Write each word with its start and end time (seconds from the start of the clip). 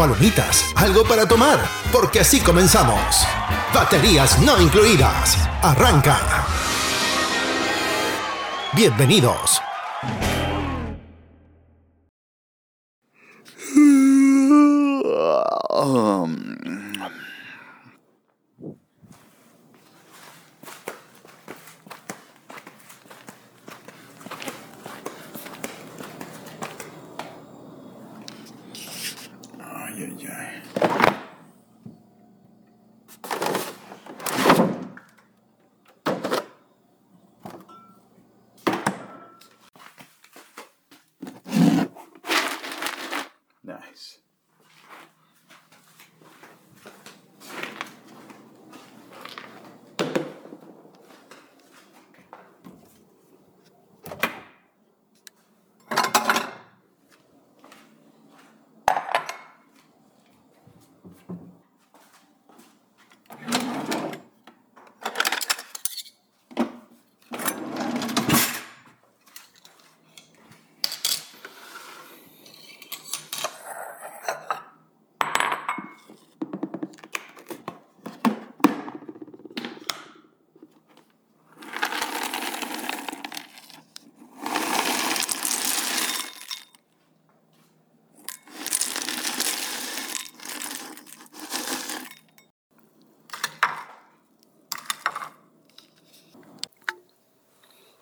palomitas, 0.00 0.72
algo 0.76 1.04
para 1.04 1.28
tomar, 1.28 1.60
porque 1.92 2.20
así 2.20 2.40
comenzamos. 2.40 3.26
Baterías 3.74 4.40
no 4.40 4.58
incluidas. 4.58 5.36
Arranca. 5.60 6.18
Bienvenidos. 8.72 9.60
Ay, 30.00 30.06
ay, 30.06 30.26
ay. 30.26 30.80
Nice. 30.80 30.89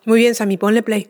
Muy 0.09 0.21
bien, 0.21 0.33
Sammy, 0.33 0.57
ponle 0.57 0.81
play. 0.81 1.07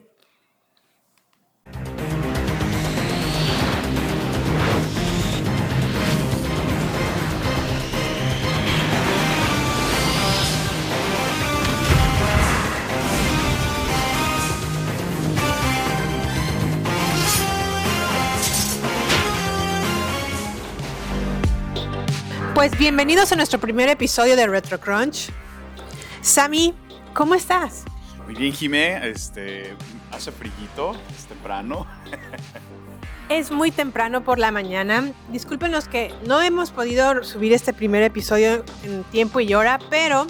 Pues 22.54 22.76
bienvenidos 22.76 23.32
a 23.32 23.36
nuestro 23.36 23.58
primer 23.58 23.88
episodio 23.88 24.36
de 24.36 24.46
Retro 24.46 24.78
Crunch. 24.78 25.30
Sammy, 26.20 26.74
¿cómo 27.14 27.34
estás? 27.34 27.86
Jimé. 28.34 29.08
Este, 29.08 29.74
hace 30.12 30.32
frillito, 30.32 30.92
es 31.16 31.26
temprano. 31.26 31.86
Es 33.28 33.52
muy 33.52 33.70
temprano 33.70 34.24
por 34.24 34.40
la 34.40 34.50
mañana. 34.50 35.12
Discúlpenos 35.28 35.86
que 35.86 36.12
no 36.26 36.42
hemos 36.42 36.72
podido 36.72 37.22
subir 37.22 37.52
este 37.52 37.72
primer 37.72 38.02
episodio 38.02 38.64
en 38.82 39.04
tiempo 39.04 39.38
y 39.38 39.54
hora, 39.54 39.78
pero 39.88 40.26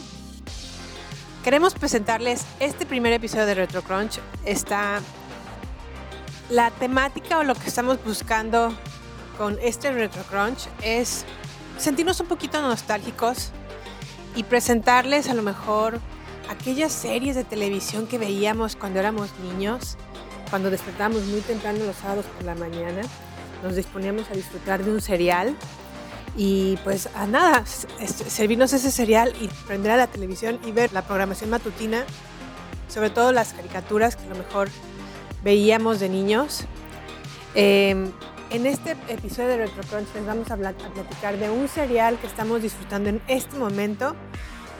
queremos 1.43 1.73
presentarles 1.73 2.45
este 2.61 2.85
primer 2.85 3.15
episodio 3.15 3.47
de 3.47 3.55
Retro 3.55 3.81
Crunch. 3.81 4.21
Está 4.45 5.01
la 6.51 6.71
temática 6.73 7.39
o 7.39 7.43
lo 7.43 7.55
que 7.55 7.69
estamos 7.69 8.05
buscando 8.05 8.71
con 9.39 9.59
este 9.63 9.91
Retro 9.93 10.23
Crunch 10.25 10.69
es 10.83 11.25
sentirnos 11.79 12.21
un 12.21 12.27
poquito 12.27 12.61
nostálgicos 12.61 13.51
y 14.37 14.43
presentarles 14.45 15.31
a 15.31 15.35
lo 15.35 15.43
mejor 15.43 16.01
aquellas 16.51 16.93
series 16.93 17.37
de 17.37 17.45
televisión 17.45 18.07
que 18.07 18.19
veíamos 18.19 18.77
cuando 18.77 18.99
éramos 18.99 19.31
niños, 19.43 19.97
cuando 20.51 20.69
despertábamos 20.71 21.23
muy 21.27 21.41
temprano 21.41 21.85
los 21.85 21.97
sábados 21.97 22.27
por 22.27 22.45
la 22.45 22.55
mañana, 22.57 23.03
nos 23.63 23.77
disponíamos 23.77 24.29
a 24.31 24.35
disfrutar 24.35 24.83
de 24.85 24.91
un 24.93 25.01
cereal 25.01 25.55
y 26.37 26.77
pues 26.85 27.09
a 27.15 27.27
nada, 27.27 27.65
servirnos 27.67 28.73
ese 28.73 28.91
cereal 28.91 29.33
y 29.41 29.49
prender 29.67 29.93
a 29.93 29.97
la 29.97 30.07
televisión 30.09 30.59
y 30.67 30.73
ver 30.73 30.93
la 30.93 31.03
programación 31.03 31.51
matutina, 31.51 32.05
sobre 32.89 33.11
todo 33.11 33.33
las 33.33 33.53
caricaturas 33.53 34.17
que 34.17 34.25
a 34.27 34.31
lo 34.31 34.37
mejor 34.37 34.69
veíamos 35.45 36.01
de 36.01 36.09
niños. 36.09 36.65
Eh, 37.55 38.11
en 38.51 38.67
este 38.67 38.97
episodio 39.09 39.51
de 39.51 39.57
Retro 39.59 39.83
Crunch 39.89 40.09
les 40.15 40.27
vamos 40.27 40.51
a, 40.51 40.55
hablar- 40.55 40.75
a 40.85 40.93
platicar 40.93 41.37
de 41.39 41.51
un 41.51 41.69
cereal 41.69 42.19
que 42.19 42.27
estamos 42.27 42.61
disfrutando 42.63 43.09
en 43.09 43.23
este 43.29 43.57
momento 43.57 44.17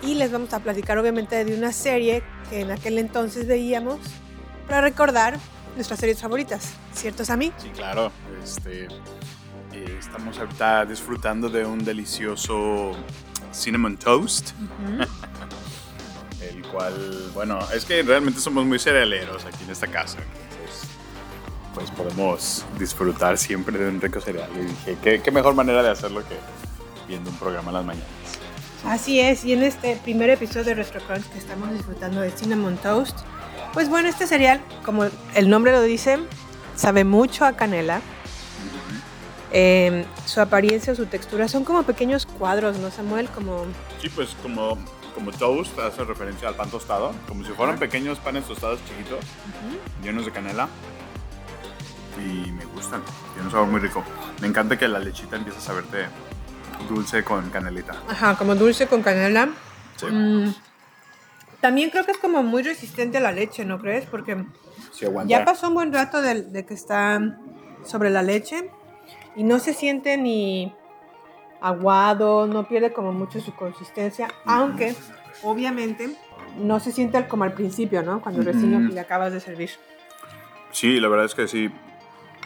y 0.03 0.15
les 0.15 0.33
vamos 0.33 0.53
a 0.53 0.61
platicar 0.61 0.99
obviamente 0.99 1.45
de 1.45 1.57
una 1.57 1.73
serie 1.73 2.23
que 2.49 2.61
en 2.61 2.71
aquel 2.71 2.99
entonces 2.99 3.47
veíamos 3.47 3.99
para 4.67 4.81
recordar 4.83 5.39
nuestras 5.77 6.01
series 6.01 6.21
favoritas, 6.21 6.73
¿cierto 6.93 7.25
Sammy? 7.25 7.53
Sí, 7.59 7.71
claro. 7.71 8.13
Este, 8.43 8.85
eh, 9.73 9.97
estamos 9.99 10.39
ahorita 10.39 10.85
disfrutando 10.87 11.49
de 11.49 11.65
un 11.65 11.85
delicioso 11.85 12.93
cinnamon 13.53 13.97
toast. 13.97 14.51
El 16.41 16.63
cual, 16.69 17.31
bueno, 17.35 17.59
es 17.75 17.85
que 17.85 18.03
realmente 18.03 18.41
somos 18.41 18.65
muy 18.65 18.79
cerealeros 18.79 19.45
aquí 19.45 19.65
en 19.65 19.71
esta 19.71 19.87
casa. 19.87 20.19
Entonces, 20.19 20.89
pues 21.75 21.91
podemos 21.91 22.65
disfrutar 22.79 23.37
siempre 23.37 23.77
de 23.77 23.89
un 23.89 24.01
rico 24.01 24.21
cereal. 24.21 24.49
Y 24.57 24.65
dije, 24.65 24.99
¿qué, 25.03 25.21
qué 25.23 25.31
mejor 25.31 25.55
manera 25.55 25.83
de 25.83 25.91
hacerlo 25.91 26.23
que 26.27 26.37
viendo 27.11 27.31
un 27.31 27.37
programa 27.37 27.71
en 27.71 27.75
las 27.75 27.85
mañanas. 27.85 28.20
Así 28.85 29.21
es, 29.21 29.45
y 29.45 29.53
en 29.53 29.63
este 29.63 29.97
primer 29.97 30.31
episodio 30.31 30.65
de 30.65 30.75
Retro 30.75 31.01
Crunch 31.03 31.27
que 31.29 31.39
estamos 31.39 31.71
disfrutando 31.73 32.21
de 32.21 32.31
Cinnamon 32.31 32.77
Toast, 32.79 33.19
pues 33.73 33.89
bueno, 33.89 34.09
este 34.09 34.27
cereal, 34.27 34.61
como 34.85 35.05
el 35.35 35.51
nombre 35.51 35.73
lo 35.73 35.83
dice, 35.83 36.19
sabe 36.77 37.05
mucho 37.05 37.45
a 37.45 37.53
canela. 37.53 38.01
Eh, 39.53 40.07
su 40.27 40.41
apariencia, 40.41 40.95
su 40.95 41.07
textura 41.07 41.49
son 41.49 41.65
como 41.65 41.83
pequeños 41.83 42.25
cuadros, 42.25 42.79
¿no, 42.79 42.91
Samuel? 42.91 43.29
Como 43.29 43.65
Sí, 44.01 44.09
pues 44.09 44.37
como, 44.43 44.79
como 45.15 45.31
toast 45.33 45.79
hace 45.79 46.05
referencia 46.05 46.49
al 46.49 46.55
pan 46.55 46.71
tostado, 46.71 47.13
como 47.29 47.45
si 47.45 47.53
fueran 47.53 47.79
pequeños 47.79 48.19
panes 48.19 48.45
tostados 48.45 48.81
chiquitos, 48.89 49.25
llenos 50.03 50.25
de 50.25 50.33
canela. 50.33 50.69
Y 52.19 52.51
me 52.51 52.65
gustan, 52.67 53.03
tiene 53.33 53.47
un 53.47 53.51
sabor 53.51 53.69
muy 53.69 53.81
rico. 53.81 54.03
Me 54.41 54.47
encanta 54.47 54.79
que 54.79 54.89
la 54.89 54.99
lechita 54.99 55.37
empiece 55.37 55.59
a 55.59 55.63
saberte 55.63 56.07
dulce 56.89 57.25
con 57.25 57.51
canelita. 57.51 57.95
Ajá, 58.09 58.37
como 58.37 58.55
dulce 58.55 58.87
con 58.87 59.03
canela. 59.03 59.49
Sí. 59.97 60.07
Mm, 60.07 60.55
también 61.61 61.91
creo 61.91 62.05
que 62.05 62.13
es 62.13 62.19
como 62.19 62.43
muy 62.43 62.63
resistente 62.63 63.19
a 63.19 63.21
la 63.21 63.33
leche, 63.33 63.65
¿no 63.65 63.79
crees? 63.81 64.07
Porque 64.07 64.45
Sí, 64.93 65.07
ya 65.27 65.45
pasó 65.45 65.69
un 65.69 65.75
buen 65.75 65.93
rato 65.93 66.21
de, 66.23 66.43
de 66.43 66.65
que 66.67 66.75
está 66.75 67.21
sobre 67.85 68.11
la 68.11 68.23
leche 68.23 68.71
y 69.37 69.45
no 69.45 69.59
se 69.59 69.75
siente 69.75 70.17
ni 70.17 70.75
aguado, 71.61 72.47
no 72.47 72.67
pierde 72.67 72.93
como 72.93 73.13
mucho 73.13 73.41
su 73.41 73.55
consistencia, 73.55 74.29
aunque 74.47 74.95
obviamente 75.43 76.17
no 76.59 76.81
se 76.81 76.93
siente 76.93 77.29
como 77.29 77.45
al 77.45 77.53
principio, 77.53 78.03
¿no? 78.03 78.21
Cuando 78.21 78.43
recién 78.43 78.75
Ujú. 78.75 78.93
le 78.95 79.01
acabas 79.01 79.33
de 79.33 79.41
servir. 79.41 79.71
Sí, 80.73 80.99
la 81.01 81.09
verdad 81.09 81.27
es 81.27 81.35
que 81.35 81.47
sí. 81.49 81.71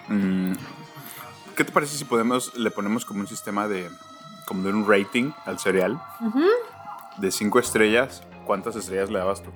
Mm, 0.08 0.52
¿Qué 1.56 1.64
te 1.64 1.72
parece 1.72 1.96
si 1.96 2.04
podemos, 2.04 2.56
le 2.56 2.70
ponemos 2.70 3.04
como 3.04 3.20
un 3.20 3.28
sistema 3.28 3.68
de, 3.68 3.88
como 4.46 4.62
de 4.62 4.70
un 4.72 4.86
rating 4.88 5.30
al 5.46 5.58
cereal? 5.58 6.00
De 7.18 7.30
cinco 7.30 7.58
estrellas, 7.58 8.22
¿cuántas 8.46 8.76
estrellas 8.76 9.10
le 9.10 9.18
dabas 9.18 9.42
tú? 9.42 9.50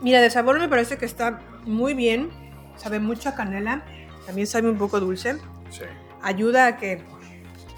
Mira, 0.00 0.20
de 0.20 0.30
sabor 0.30 0.58
me 0.58 0.68
parece 0.68 0.98
que 0.98 1.04
está 1.04 1.40
muy 1.64 1.94
bien, 1.94 2.30
sabe 2.76 2.98
mucho 3.00 3.28
a 3.30 3.34
canela, 3.34 3.84
también 4.26 4.46
sabe 4.46 4.68
un 4.70 4.78
poco 4.78 5.00
dulce. 5.00 5.36
Sí. 5.70 5.84
ayuda 6.22 6.66
a 6.66 6.76
que 6.76 7.02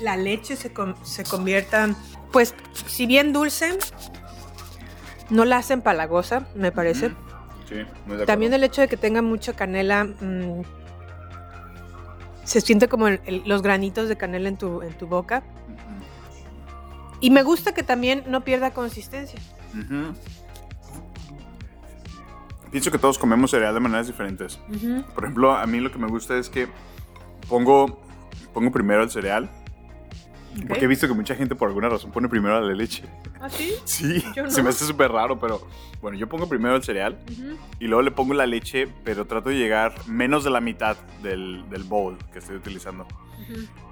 la 0.00 0.16
leche 0.16 0.54
se, 0.56 0.70
se 1.02 1.24
convierta, 1.24 1.88
pues, 2.30 2.54
si 2.86 3.06
bien 3.06 3.32
dulce, 3.32 3.78
no 5.30 5.44
la 5.44 5.56
hacen 5.58 5.80
palagosa, 5.82 6.46
me 6.54 6.70
parece. 6.72 7.08
Sí, 7.68 7.76
muy 8.06 8.16
de. 8.18 8.26
También 8.26 8.52
el 8.54 8.62
hecho 8.62 8.82
de 8.82 8.88
que 8.88 8.96
tenga 8.96 9.22
mucha 9.22 9.54
canela, 9.54 10.04
mm, 10.04 10.62
se 12.44 12.60
siente 12.60 12.86
como 12.88 13.08
el- 13.08 13.20
el- 13.26 13.42
los 13.46 13.62
granitos 13.62 14.08
de 14.08 14.16
canela 14.16 14.48
en 14.48 14.56
tu, 14.56 14.82
en 14.82 14.96
tu 14.96 15.06
boca. 15.08 15.42
Y 17.20 17.30
me 17.30 17.42
gusta 17.42 17.74
que 17.74 17.82
también 17.82 18.24
no 18.26 18.42
pierda 18.42 18.72
consistencia. 18.72 19.40
Ujú. 19.72 20.14
Pienso 22.70 22.90
que 22.90 22.98
todos 22.98 23.18
comemos 23.18 23.50
cereal 23.50 23.74
de 23.74 23.80
maneras 23.80 24.06
diferentes. 24.06 24.58
Por 25.14 25.24
ejemplo, 25.24 25.52
a 25.52 25.66
mí 25.66 25.80
lo 25.80 25.90
que 25.90 25.98
me 25.98 26.08
gusta 26.08 26.36
es 26.36 26.50
que 26.50 26.68
pongo, 27.48 28.00
pongo 28.52 28.70
primero 28.70 29.02
el 29.02 29.10
cereal. 29.10 29.50
Porque 30.68 30.84
he 30.84 30.88
visto 30.88 31.06
que 31.06 31.14
mucha 31.14 31.34
gente 31.34 31.54
por 31.54 31.68
alguna 31.68 31.88
razón 31.88 32.10
pone 32.12 32.28
primero 32.28 32.60
la 32.60 32.74
leche. 32.74 33.04
¿Ah, 33.40 33.48
sí? 33.50 33.74
Sí, 33.84 34.24
no. 34.36 34.50
se 34.50 34.62
me 34.62 34.70
hace 34.70 34.84
súper 34.86 35.10
raro, 35.12 35.38
pero 35.38 35.60
bueno, 36.00 36.16
yo 36.16 36.28
pongo 36.28 36.48
primero 36.48 36.74
el 36.76 36.82
cereal 36.82 37.18
y 37.78 37.86
luego 37.86 38.02
le 38.02 38.10
pongo 38.10 38.32
la 38.34 38.46
leche, 38.46 38.88
pero 39.04 39.26
trato 39.26 39.50
de 39.50 39.56
llegar 39.56 39.94
menos 40.06 40.44
de 40.44 40.50
la 40.50 40.60
mitad 40.60 40.96
del, 41.22 41.68
del 41.68 41.84
bowl 41.84 42.16
que 42.32 42.38
estoy 42.38 42.56
utilizando. 42.56 43.06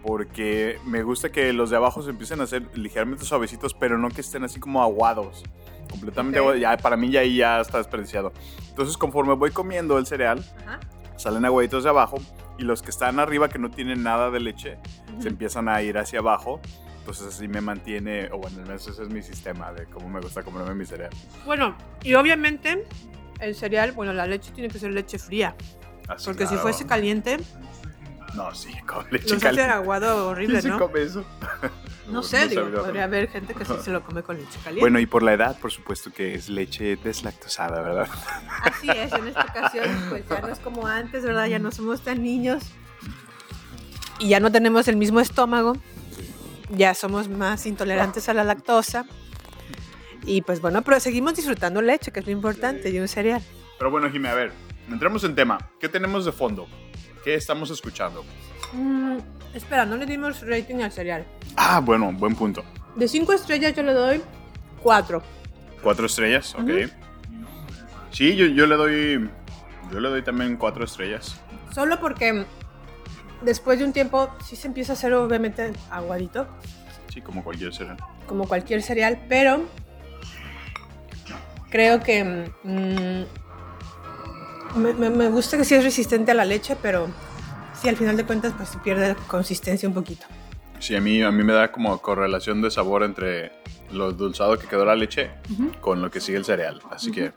Porque 0.02 0.78
me 0.84 1.02
gusta 1.02 1.30
que 1.30 1.52
los 1.52 1.70
de 1.70 1.76
abajo 1.76 2.02
se 2.02 2.10
empiecen 2.10 2.40
a 2.40 2.44
hacer 2.44 2.66
ligeramente 2.74 3.24
suavecitos, 3.24 3.74
pero 3.74 3.98
no 3.98 4.08
que 4.08 4.20
estén 4.20 4.44
así 4.44 4.60
como 4.60 4.82
aguados. 4.82 5.42
Completamente 5.90 6.38
Ok. 6.38 6.42
aguados. 6.42 6.60
Ya, 6.60 6.76
para 6.76 6.96
mí 6.96 7.10
ya 7.10 7.20
ahí 7.20 7.36
ya 7.36 7.60
está 7.60 7.78
desperdiciado. 7.78 8.32
Entonces, 8.68 8.96
conforme 8.96 9.34
voy 9.34 9.50
comiendo 9.50 9.96
el 9.98 10.06
cereal, 10.06 10.44
Ajá. 10.66 10.80
salen 11.16 11.44
aguaditos 11.44 11.84
de 11.84 11.90
abajo 11.90 12.18
y 12.58 12.62
los 12.62 12.82
que 12.82 12.90
están 12.90 13.18
arriba 13.18 13.48
que 13.48 13.58
no 13.58 13.70
tienen 13.70 14.02
nada 14.02 14.30
de 14.30 14.40
leche 14.40 14.78
se 15.20 15.28
empiezan 15.28 15.68
a 15.68 15.82
ir 15.82 15.98
hacia 15.98 16.20
abajo. 16.20 16.60
Entonces 17.00 17.26
así 17.34 17.48
me 17.48 17.60
mantiene, 17.60 18.30
o 18.32 18.38
bueno, 18.38 18.58
al 18.60 18.66
menos 18.66 18.86
ese 18.88 19.02
es 19.02 19.08
mi 19.10 19.22
sistema 19.22 19.72
de 19.72 19.84
cómo 19.86 20.08
me 20.08 20.20
gusta 20.20 20.42
comerme 20.42 20.74
mi 20.74 20.86
cereal. 20.86 21.10
Bueno, 21.44 21.76
y 22.02 22.14
obviamente 22.14 22.86
el 23.40 23.54
cereal, 23.54 23.92
bueno, 23.92 24.12
la 24.14 24.26
leche 24.26 24.52
tiene 24.52 24.70
que 24.70 24.78
ser 24.78 24.90
leche 24.92 25.18
fría. 25.18 25.54
Así, 26.08 26.24
Porque 26.24 26.46
si 26.46 26.56
fuese 26.56 26.86
caliente, 26.86 27.36
No, 28.34 28.54
sí, 28.54 28.72
con 28.86 29.06
leche 29.10 29.36
caliente. 29.38 29.70
aguado 29.70 30.28
horrible, 30.28 30.56
¿Sí 30.56 30.62
se 30.62 30.68
¿no? 30.70 30.78
come 30.78 31.02
eso? 31.02 31.24
No 32.08 32.22
sé, 32.22 32.48
digo, 32.48 32.70
podría 32.70 33.04
haber 33.04 33.28
gente 33.30 33.54
que 33.54 33.64
sí 33.64 33.72
se 33.82 33.90
lo 33.90 34.02
come 34.04 34.22
con 34.22 34.36
leche 34.36 34.58
caliente. 34.62 34.80
Bueno, 34.80 34.98
y 34.98 35.06
por 35.06 35.22
la 35.22 35.32
edad, 35.32 35.58
por 35.58 35.72
supuesto 35.72 36.12
que 36.12 36.34
es 36.34 36.48
leche 36.48 36.96
deslactosada, 36.96 37.80
¿verdad? 37.80 38.08
Así 38.62 38.90
es, 38.90 39.12
en 39.12 39.28
esta 39.28 39.44
ocasión, 39.44 39.86
pues 40.10 40.24
ya 40.28 40.40
no 40.40 40.48
es 40.48 40.58
como 40.58 40.86
antes, 40.86 41.24
¿verdad? 41.24 41.46
Ya 41.46 41.58
no 41.58 41.72
somos 41.72 42.02
tan 42.02 42.22
niños. 42.22 42.64
Y 44.18 44.28
ya 44.28 44.40
no 44.40 44.52
tenemos 44.52 44.86
el 44.88 44.96
mismo 44.96 45.20
estómago. 45.20 45.76
Ya 46.70 46.94
somos 46.94 47.28
más 47.28 47.66
intolerantes 47.66 48.28
a 48.28 48.34
la 48.34 48.44
lactosa. 48.44 49.06
Y 50.26 50.42
pues 50.42 50.60
bueno, 50.60 50.82
pero 50.82 51.00
seguimos 51.00 51.34
disfrutando 51.34 51.82
leche, 51.82 52.10
que 52.12 52.20
es 52.20 52.26
lo 52.26 52.32
importante, 52.32 52.90
y 52.90 52.98
un 52.98 53.08
cereal. 53.08 53.42
Pero 53.78 53.90
bueno, 53.90 54.10
Jimé, 54.10 54.28
a 54.28 54.34
ver, 54.34 54.52
entremos 54.88 55.24
en 55.24 55.34
tema. 55.34 55.70
¿Qué 55.80 55.88
tenemos 55.88 56.24
de 56.24 56.32
fondo? 56.32 56.66
¿Qué 57.24 57.34
estamos 57.34 57.70
escuchando? 57.70 58.24
Mm, 58.72 59.18
espera, 59.54 59.84
no 59.86 59.96
le 59.96 60.06
dimos 60.06 60.40
rating 60.46 60.76
al 60.82 60.92
cereal. 60.92 61.24
Ah, 61.56 61.80
bueno, 61.80 62.12
buen 62.12 62.34
punto. 62.34 62.64
De 62.96 63.08
5 63.08 63.32
estrellas 63.32 63.74
yo 63.74 63.82
le 63.82 63.92
doy 63.92 64.20
4. 64.82 65.22
Cuatro 65.82 66.06
estrellas, 66.06 66.54
ok. 66.54 66.70
Sí, 68.10 68.36
yo, 68.36 68.46
yo 68.46 68.66
le 68.66 68.76
doy. 68.76 69.30
Yo 69.92 70.00
le 70.00 70.08
doy 70.08 70.22
también 70.22 70.56
cuatro 70.56 70.84
estrellas. 70.84 71.40
Solo 71.74 72.00
porque 72.00 72.44
después 73.42 73.78
de 73.78 73.84
un 73.84 73.92
tiempo 73.92 74.30
sí 74.44 74.56
se 74.56 74.66
empieza 74.68 74.92
a 74.92 74.94
hacer 74.94 75.12
obviamente 75.12 75.72
aguadito. 75.90 76.46
Sí, 77.12 77.20
como 77.20 77.44
cualquier 77.44 77.74
cereal. 77.74 77.96
como 78.26 78.48
cualquier 78.48 78.82
cereal, 78.82 79.18
pero 79.28 79.64
creo 81.70 82.00
que 82.00 82.24
mm, 82.62 83.24
me, 84.78 84.94
me- 84.94 85.10
me 85.10 85.28
gusta 85.28 85.56
que 85.56 85.64
sí 85.64 85.74
es 85.74 85.84
resistente 85.84 86.30
a 86.30 86.34
la 86.34 86.44
leche, 86.44 86.76
pero 86.80 87.08
sí 87.84 87.88
al 87.90 87.96
final 87.96 88.16
de 88.16 88.24
cuentas 88.24 88.54
pues 88.56 88.70
se 88.70 88.78
pierde 88.78 89.14
consistencia 89.26 89.86
un 89.88 89.94
poquito. 89.94 90.26
Sí, 90.78 90.96
a 90.96 91.00
mí, 91.00 91.22
a 91.22 91.30
mí 91.30 91.44
me 91.44 91.52
da 91.52 91.70
como 91.70 92.00
correlación 92.00 92.62
de 92.62 92.70
sabor 92.70 93.02
entre 93.02 93.52
lo 93.92 94.12
dulzado 94.12 94.58
que 94.58 94.66
quedó 94.66 94.84
la 94.84 94.96
leche 94.96 95.30
con 95.80 96.00
lo 96.02 96.10
que 96.10 96.20
sigue 96.20 96.38
el 96.38 96.44
cereal. 96.44 96.80
Así 96.90 97.10
que. 97.12 97.32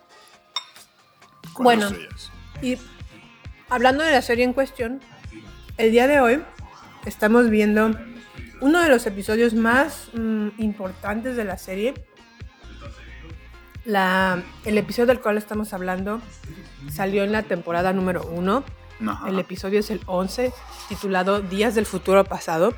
cuatro 1.53 1.63
Bueno. 1.63 1.87
estrellas. 1.87 2.31
Y 2.61 2.77
hablando 3.69 4.03
de 4.03 4.11
la 4.11 4.21
serie 4.21 4.43
en 4.45 4.53
cuestión, 4.53 5.01
el 5.77 5.91
día 5.91 6.07
de 6.07 6.19
hoy 6.21 6.41
estamos 7.05 7.49
viendo 7.49 7.91
uno 8.61 8.81
de 8.81 8.89
los 8.89 9.05
episodios 9.05 9.53
más 9.53 10.09
mm, 10.13 10.49
importantes 10.59 11.35
de 11.35 11.43
la 11.43 11.57
serie. 11.57 11.93
La, 13.85 14.43
el 14.65 14.77
episodio 14.77 15.07
del 15.07 15.21
cual 15.21 15.37
estamos 15.37 15.73
hablando 15.73 16.21
salió 16.91 17.23
en 17.23 17.31
la 17.31 17.43
temporada 17.43 17.93
número 17.93 18.27
1. 18.31 18.63
Ajá. 19.05 19.29
El 19.29 19.39
episodio 19.39 19.79
es 19.79 19.91
el 19.91 20.01
11, 20.05 20.53
titulado 20.89 21.41
Días 21.41 21.75
del 21.75 21.85
futuro 21.85 22.23
pasado. 22.23 22.73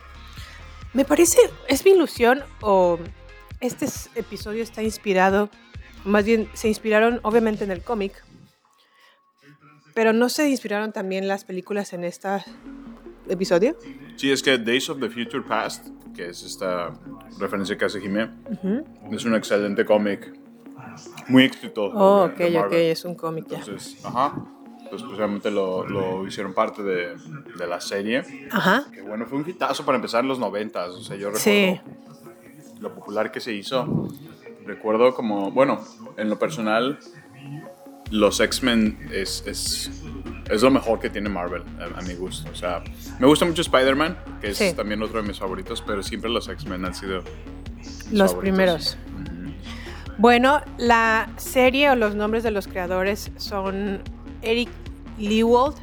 Me 0.93 1.05
parece, 1.05 1.37
es 1.67 1.85
mi 1.85 1.91
ilusión 1.91 2.43
o 2.61 2.97
este 3.61 3.85
episodio 4.15 4.63
está 4.63 4.81
inspirado, 4.81 5.49
más 6.05 6.25
bien 6.25 6.49
se 6.53 6.67
inspiraron 6.67 7.19
obviamente 7.23 7.63
en 7.63 7.71
el 7.71 7.83
cómic, 7.83 8.23
pero 9.93 10.13
no 10.13 10.29
se 10.29 10.49
inspiraron 10.49 10.91
también 10.91 11.27
las 11.27 11.43
películas 11.43 11.93
en 11.93 12.05
este 12.05 12.29
episodio. 13.27 13.77
Sí, 14.15 14.31
es 14.31 14.41
que 14.41 14.57
Days 14.57 14.89
of 14.89 14.99
the 14.99 15.09
Future 15.09 15.43
Past, 15.43 15.89
que 16.15 16.29
es 16.29 16.43
esta 16.43 16.93
referencia 17.37 17.77
que 17.77 17.85
hace 17.85 18.01
Jimé, 18.01 18.31
es 19.11 19.25
un 19.25 19.35
excelente 19.35 19.85
cómic. 19.85 20.33
Muy 21.27 21.43
exitoso. 21.43 21.95
Oh, 21.95 22.25
ok, 22.25 22.39
ok, 22.65 22.71
es 22.73 23.05
un 23.05 23.15
cómic 23.15 23.47
ya. 23.47 23.59
Entonces, 23.59 24.03
ajá. 24.03 24.33
Pues 24.89 25.03
precisamente 25.03 25.51
lo, 25.51 25.87
lo 25.87 26.25
hicieron 26.27 26.53
parte 26.53 26.81
de, 26.83 27.15
de 27.57 27.67
la 27.67 27.79
serie. 27.79 28.23
Ajá. 28.51 28.85
Que 28.91 29.01
bueno, 29.01 29.25
fue 29.27 29.37
un 29.37 29.47
hitazo 29.49 29.85
para 29.85 29.97
empezar 29.97 30.21
en 30.23 30.27
los 30.29 30.39
noventas. 30.39 30.89
O 30.89 31.01
sea, 31.03 31.15
yo 31.15 31.29
recuerdo 31.29 31.39
Sí. 31.43 31.79
lo 32.79 32.93
popular 32.95 33.31
que 33.31 33.39
se 33.39 33.53
hizo. 33.53 34.07
Recuerdo 34.65 35.13
como, 35.13 35.51
bueno, 35.51 35.79
en 36.17 36.29
lo 36.29 36.37
personal, 36.39 36.99
los 38.11 38.39
X-Men 38.39 39.09
es, 39.11 39.43
es, 39.45 39.91
es 40.49 40.61
lo 40.63 40.71
mejor 40.71 40.99
que 40.99 41.09
tiene 41.09 41.29
Marvel, 41.29 41.63
a, 41.79 41.99
a 41.99 42.01
mi 42.01 42.13
gusto. 42.15 42.49
O 42.51 42.55
sea, 42.55 42.83
me 43.19 43.27
gusta 43.27 43.45
mucho 43.45 43.61
Spider-Man, 43.61 44.17
que 44.41 44.49
es 44.49 44.57
Sí. 44.57 44.73
también 44.75 45.01
otro 45.03 45.21
de 45.21 45.27
mis 45.27 45.37
favoritos, 45.39 45.81
pero 45.85 46.01
siempre 46.03 46.29
los 46.29 46.47
X-Men 46.49 46.85
han 46.85 46.93
sido 46.95 47.17
Los 48.11 48.31
favoritos. 48.31 48.35
primeros. 48.39 48.97
Bueno, 50.17 50.61
la 50.77 51.29
serie 51.37 51.89
o 51.91 51.95
los 51.95 52.13
nombres 52.13 52.43
de 52.43 52.51
los 52.51 52.67
creadores 52.67 53.31
son 53.37 54.01
Eric 54.41 54.69
Lewald, 55.17 55.75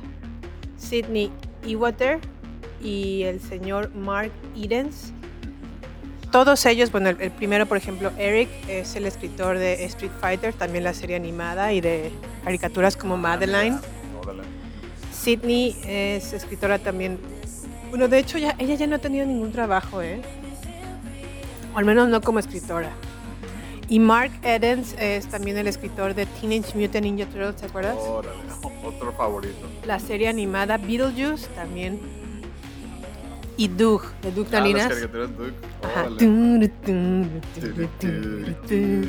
Sidney 0.79 1.31
Ewater 1.67 2.19
y 2.83 3.23
el 3.23 3.41
señor 3.41 3.95
Mark 3.95 4.31
Edens. 4.57 5.13
Todos 6.31 6.67
ellos, 6.67 6.91
bueno, 6.93 7.09
el, 7.11 7.21
el 7.21 7.31
primero, 7.31 7.67
por 7.67 7.77
ejemplo, 7.77 8.11
Eric 8.19 8.49
es 8.69 8.97
el 8.97 9.07
escritor 9.07 9.59
de 9.59 9.85
Street 9.85 10.13
Fighter, 10.21 10.53
también 10.53 10.85
la 10.85 10.93
serie 10.93 11.17
animada 11.17 11.73
y 11.73 11.81
de 11.81 12.11
caricaturas 12.45 12.97
como 12.97 13.17
Madeline. 13.17 13.79
Órale. 14.21 14.43
Sidney 15.13 15.77
es 15.87 16.33
escritora 16.33 16.79
también. 16.79 17.19
Bueno, 17.91 18.09
de 18.09 18.19
hecho, 18.19 18.39
ya, 18.39 18.55
ella 18.59 18.75
ya 18.75 18.87
no 18.87 18.97
ha 18.97 18.99
tenido 18.99 19.25
ningún 19.25 19.53
trabajo, 19.53 20.03
¿eh? 20.03 20.21
O 21.75 21.79
al 21.79 21.85
menos 21.85 22.09
no 22.09 22.21
como 22.21 22.39
escritora. 22.39 22.91
Y 23.88 24.00
Mark 24.00 24.33
Edens 24.43 24.95
es 24.99 25.26
también 25.28 25.57
el 25.59 25.69
escritor 25.69 26.14
de 26.14 26.26
Teenage 26.26 26.76
Mutant 26.76 27.05
Ninja 27.05 27.26
Turtles, 27.26 27.57
¿te 27.57 27.66
acuerdas? 27.66 27.97
Órale, 27.99 28.37
otro 28.85 29.12
favorito. 29.12 29.66
La 29.85 30.00
serie 30.00 30.28
animada 30.28 30.76
Beetlejuice 30.76 31.47
también. 31.55 32.00
y 33.57 33.69
Doug, 33.69 34.02
de 34.23 34.33
Doug 34.33 34.49
Ah, 34.52 34.61
las 34.61 34.88
caricaturas. 34.88 35.31
Ajá. 35.83 36.09
Turu, 36.19 36.69
turu. 38.69 39.09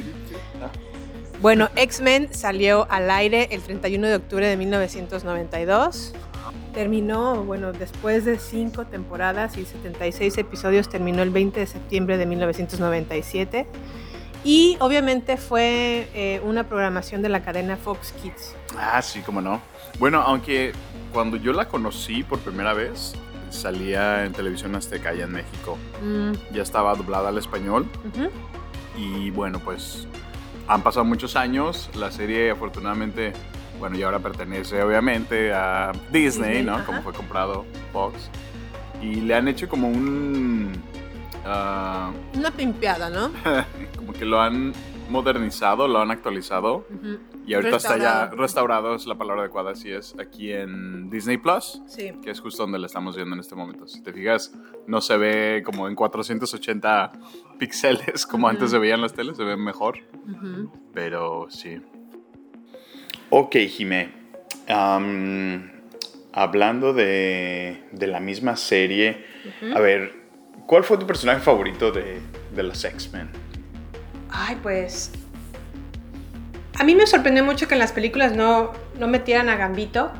Bueno, 1.41 1.69
X-Men 1.75 2.29
salió 2.33 2.87
al 2.89 3.09
aire 3.11 3.47
el 3.51 3.61
31 3.61 4.07
de 4.07 4.15
octubre 4.15 4.47
de 4.47 4.57
1992. 4.57 6.13
Terminó, 6.73 7.43
bueno, 7.43 7.73
después 7.73 8.25
de 8.25 8.37
cinco 8.39 8.85
temporadas 8.85 9.57
y 9.57 9.65
76 9.65 10.37
episodios, 10.37 10.87
terminó 10.89 11.23
el 11.23 11.29
20 11.31 11.59
de 11.59 11.67
septiembre 11.67 12.17
de 12.17 12.25
1997. 12.27 13.67
Y 14.47 14.77
obviamente 14.79 15.35
fue 15.35 16.07
eh, 16.13 16.39
una 16.43 16.63
programación 16.69 17.21
de 17.21 17.27
la 17.27 17.41
cadena 17.41 17.75
Fox 17.75 18.13
Kids. 18.13 18.55
Ah, 18.79 19.01
sí, 19.01 19.21
cómo 19.25 19.41
no. 19.41 19.59
Bueno, 19.99 20.21
aunque 20.21 20.71
cuando 21.11 21.35
yo 21.35 21.51
la 21.51 21.67
conocí 21.67 22.23
por 22.23 22.39
primera 22.39 22.73
vez, 22.73 23.13
salía 23.49 24.23
en 24.25 24.31
televisión 24.31 24.73
azteca 24.75 25.09
allá 25.09 25.25
en 25.25 25.33
México. 25.33 25.77
Mm, 26.01 26.31
Ya 26.53 26.63
estaba 26.63 26.95
doblada 26.95 27.27
al 27.27 27.37
español 27.37 27.85
y 28.97 29.31
bueno, 29.31 29.59
pues 29.59 30.07
han 30.69 30.81
pasado 30.81 31.03
muchos 31.03 31.35
años. 31.35 31.89
La 31.95 32.09
serie 32.09 32.49
afortunadamente, 32.51 33.33
bueno, 33.79 33.97
y 33.97 34.03
ahora 34.03 34.19
pertenece 34.19 34.81
obviamente 34.81 35.51
a 35.53 35.91
Disney, 36.11 36.23
Disney, 36.59 36.63
¿no? 36.63 36.75
ajá. 36.75 36.85
Como 36.85 37.01
fue 37.01 37.11
comprado 37.11 37.65
Fox. 37.91 38.29
Y 39.01 39.15
le 39.15 39.35
han 39.35 39.49
hecho 39.49 39.67
como 39.67 39.89
un... 39.89 40.81
ah, 41.47 42.11
Una 42.35 42.51
pimpeada, 42.51 43.09
¿no? 43.09 43.31
como 43.97 44.13
que 44.13 44.25
lo 44.25 44.39
han 44.41 44.73
modernizado, 45.09 45.87
lo 45.87 45.99
han 46.01 46.11
actualizado. 46.11 46.85
Y 47.45 47.53
ahorita 47.53 47.77
está 47.77 47.97
ya 47.97 48.29
Restaurado. 48.35 48.93
es 48.93 49.07
la 49.07 49.15
palabra 49.15 49.43
adecuada, 49.43 49.71
así 49.71 49.89
es, 49.89 50.13
aquí 50.19 50.51
en 50.51 51.09
Disney 51.09 51.37
Plus, 51.37 51.81
Sí. 51.87 52.11
que 52.21 52.29
es 52.31 52.41
justo 52.41 52.63
donde 52.63 52.77
la 52.77 52.87
estamos 52.87 53.15
viendo 53.15 53.33
en 53.33 53.39
este 53.39 53.55
momento. 53.55 53.87
Si 53.87 54.03
te 54.03 54.11
fijas, 54.11 54.53
no 54.85 54.99
se 54.99 55.15
ve 55.15 55.63
como 55.65 55.87
en 55.87 55.95
480 55.95 57.13
píxeles 57.57 58.25
como 58.27 58.49
antes 58.49 58.69
se 58.71 58.77
veían 58.79 58.99
las 59.01 59.13
teles, 59.13 59.37
se 59.37 59.43
ve 59.45 59.55
mejor, 59.55 59.99
pero 60.93 61.47
sí. 61.49 61.81
Ok, 63.29 63.55
Jimé. 63.69 64.11
Hablando 66.33 66.93
de, 66.93 67.83
de 67.93 68.07
la 68.07 68.19
misma 68.19 68.55
serie, 68.57 69.25
a 69.73 69.79
ver, 69.79 70.26
¿cuál 70.67 70.83
fue 70.83 70.97
tu 70.99 71.07
personaje 71.07 71.39
favorito 71.41 71.91
de, 71.91 72.19
de 72.55 72.63
los 72.63 72.83
X-Men? 72.83 73.29
Ay, 74.29 74.57
pues. 74.61 75.11
A 76.77 76.83
mí 76.83 76.93
me 76.93 77.07
sorprendió 77.07 77.43
mucho 77.43 77.67
que 77.67 77.73
en 77.73 77.79
las 77.79 77.91
películas 77.91 78.35
no, 78.35 78.71
no 78.99 79.07
metieran 79.07 79.49
a 79.49 79.55
Gambito. 79.55 80.11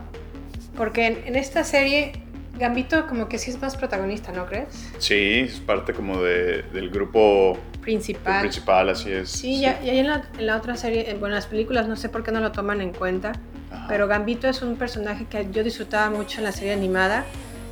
Porque 0.76 1.08
en, 1.08 1.24
en 1.26 1.36
esta 1.36 1.64
serie, 1.64 2.14
Gambito 2.60 3.08
como 3.08 3.28
que 3.30 3.38
sí 3.38 3.52
es 3.52 3.62
más 3.62 3.76
protagonista, 3.76 4.32
¿no 4.32 4.46
crees? 4.46 4.68
Sí, 5.00 5.42
es 5.48 5.60
parte 5.60 5.94
como 5.94 6.22
de- 6.22 6.64
del 6.74 6.90
grupo 6.90 7.58
Principal. 7.82 8.42
principal, 8.42 8.90
así 8.90 9.12
es. 9.12 9.30
Sí, 9.30 9.62
ya, 9.62 9.80
y 9.84 9.90
ahí 9.90 10.00
en 10.00 10.08
la, 10.08 10.30
en 10.38 10.46
la 10.48 10.58
otra 10.58 10.76
serie, 10.76 11.10
en, 11.10 11.20
bueno, 11.20 11.34
en 11.34 11.40
las 11.40 11.48
películas 11.48 11.88
no 11.88 11.96
sé 11.96 12.10
por 12.10 12.24
qué 12.24 12.32
no 12.32 12.40
lo 12.42 12.52
toman 12.52 12.82
en 12.82 12.92
cuenta. 12.94 13.34
Ajá. 13.72 13.86
Pero 13.88 14.08
Gambito 14.08 14.48
es 14.48 14.62
un 14.62 14.76
personaje 14.78 15.26
que 15.26 15.48
yo 15.52 15.64
disfrutaba 15.64 16.10
mucho 16.10 16.40
en 16.40 16.44
la 16.46 16.52
serie 16.52 16.74
animada. 16.74 17.26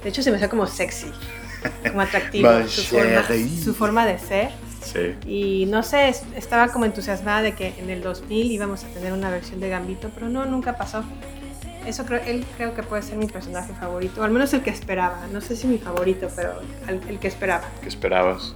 De 0.04 0.10
hecho, 0.10 0.22
se 0.24 0.30
me 0.32 0.38
hacía 0.38 0.50
como 0.50 0.66
sexy, 0.68 1.08
como 1.88 2.02
atractivo. 2.02 2.50
Su, 2.68 2.82
forma, 2.84 3.24
su 3.64 3.74
forma 3.76 4.06
de 4.06 4.20
ser. 4.20 4.50
Sí. 4.84 5.16
Y 5.28 5.66
no 5.68 5.82
sé, 5.84 6.10
es- 6.10 6.24
estaba 6.36 6.68
como 6.68 6.86
entusiasmada 6.86 7.42
de 7.42 7.54
que 7.56 7.74
en 7.80 7.90
el 7.90 8.02
2000 8.02 8.52
íbamos 8.52 8.84
a 8.84 8.88
tener 8.90 9.14
una 9.14 9.30
versión 9.32 9.60
de 9.60 9.70
Gambito, 9.70 10.12
pero 10.14 10.30
no, 10.30 10.46
nunca 10.46 10.78
pasó. 10.78 11.04
Eso 11.86 12.06
creo, 12.06 12.22
él 12.26 12.46
creo 12.58 12.74
que 12.76 12.82
puede 12.84 13.02
ser 13.04 13.16
mi 13.18 13.28
personaje 13.28 13.74
favorito, 13.80 14.22
o 14.22 14.24
al 14.24 14.32
menos 14.32 14.54
el 14.54 14.62
que 14.62 14.70
esperaba. 14.72 15.26
No 15.32 15.42
sé 15.42 15.56
si 15.56 15.68
mi 15.68 15.78
favorito, 15.78 16.30
pero 16.36 16.54
el, 16.88 17.00
el 17.10 17.20
que 17.20 17.28
esperaba. 17.28 17.68
¿Qué 17.82 17.90
esperabas? 17.90 18.56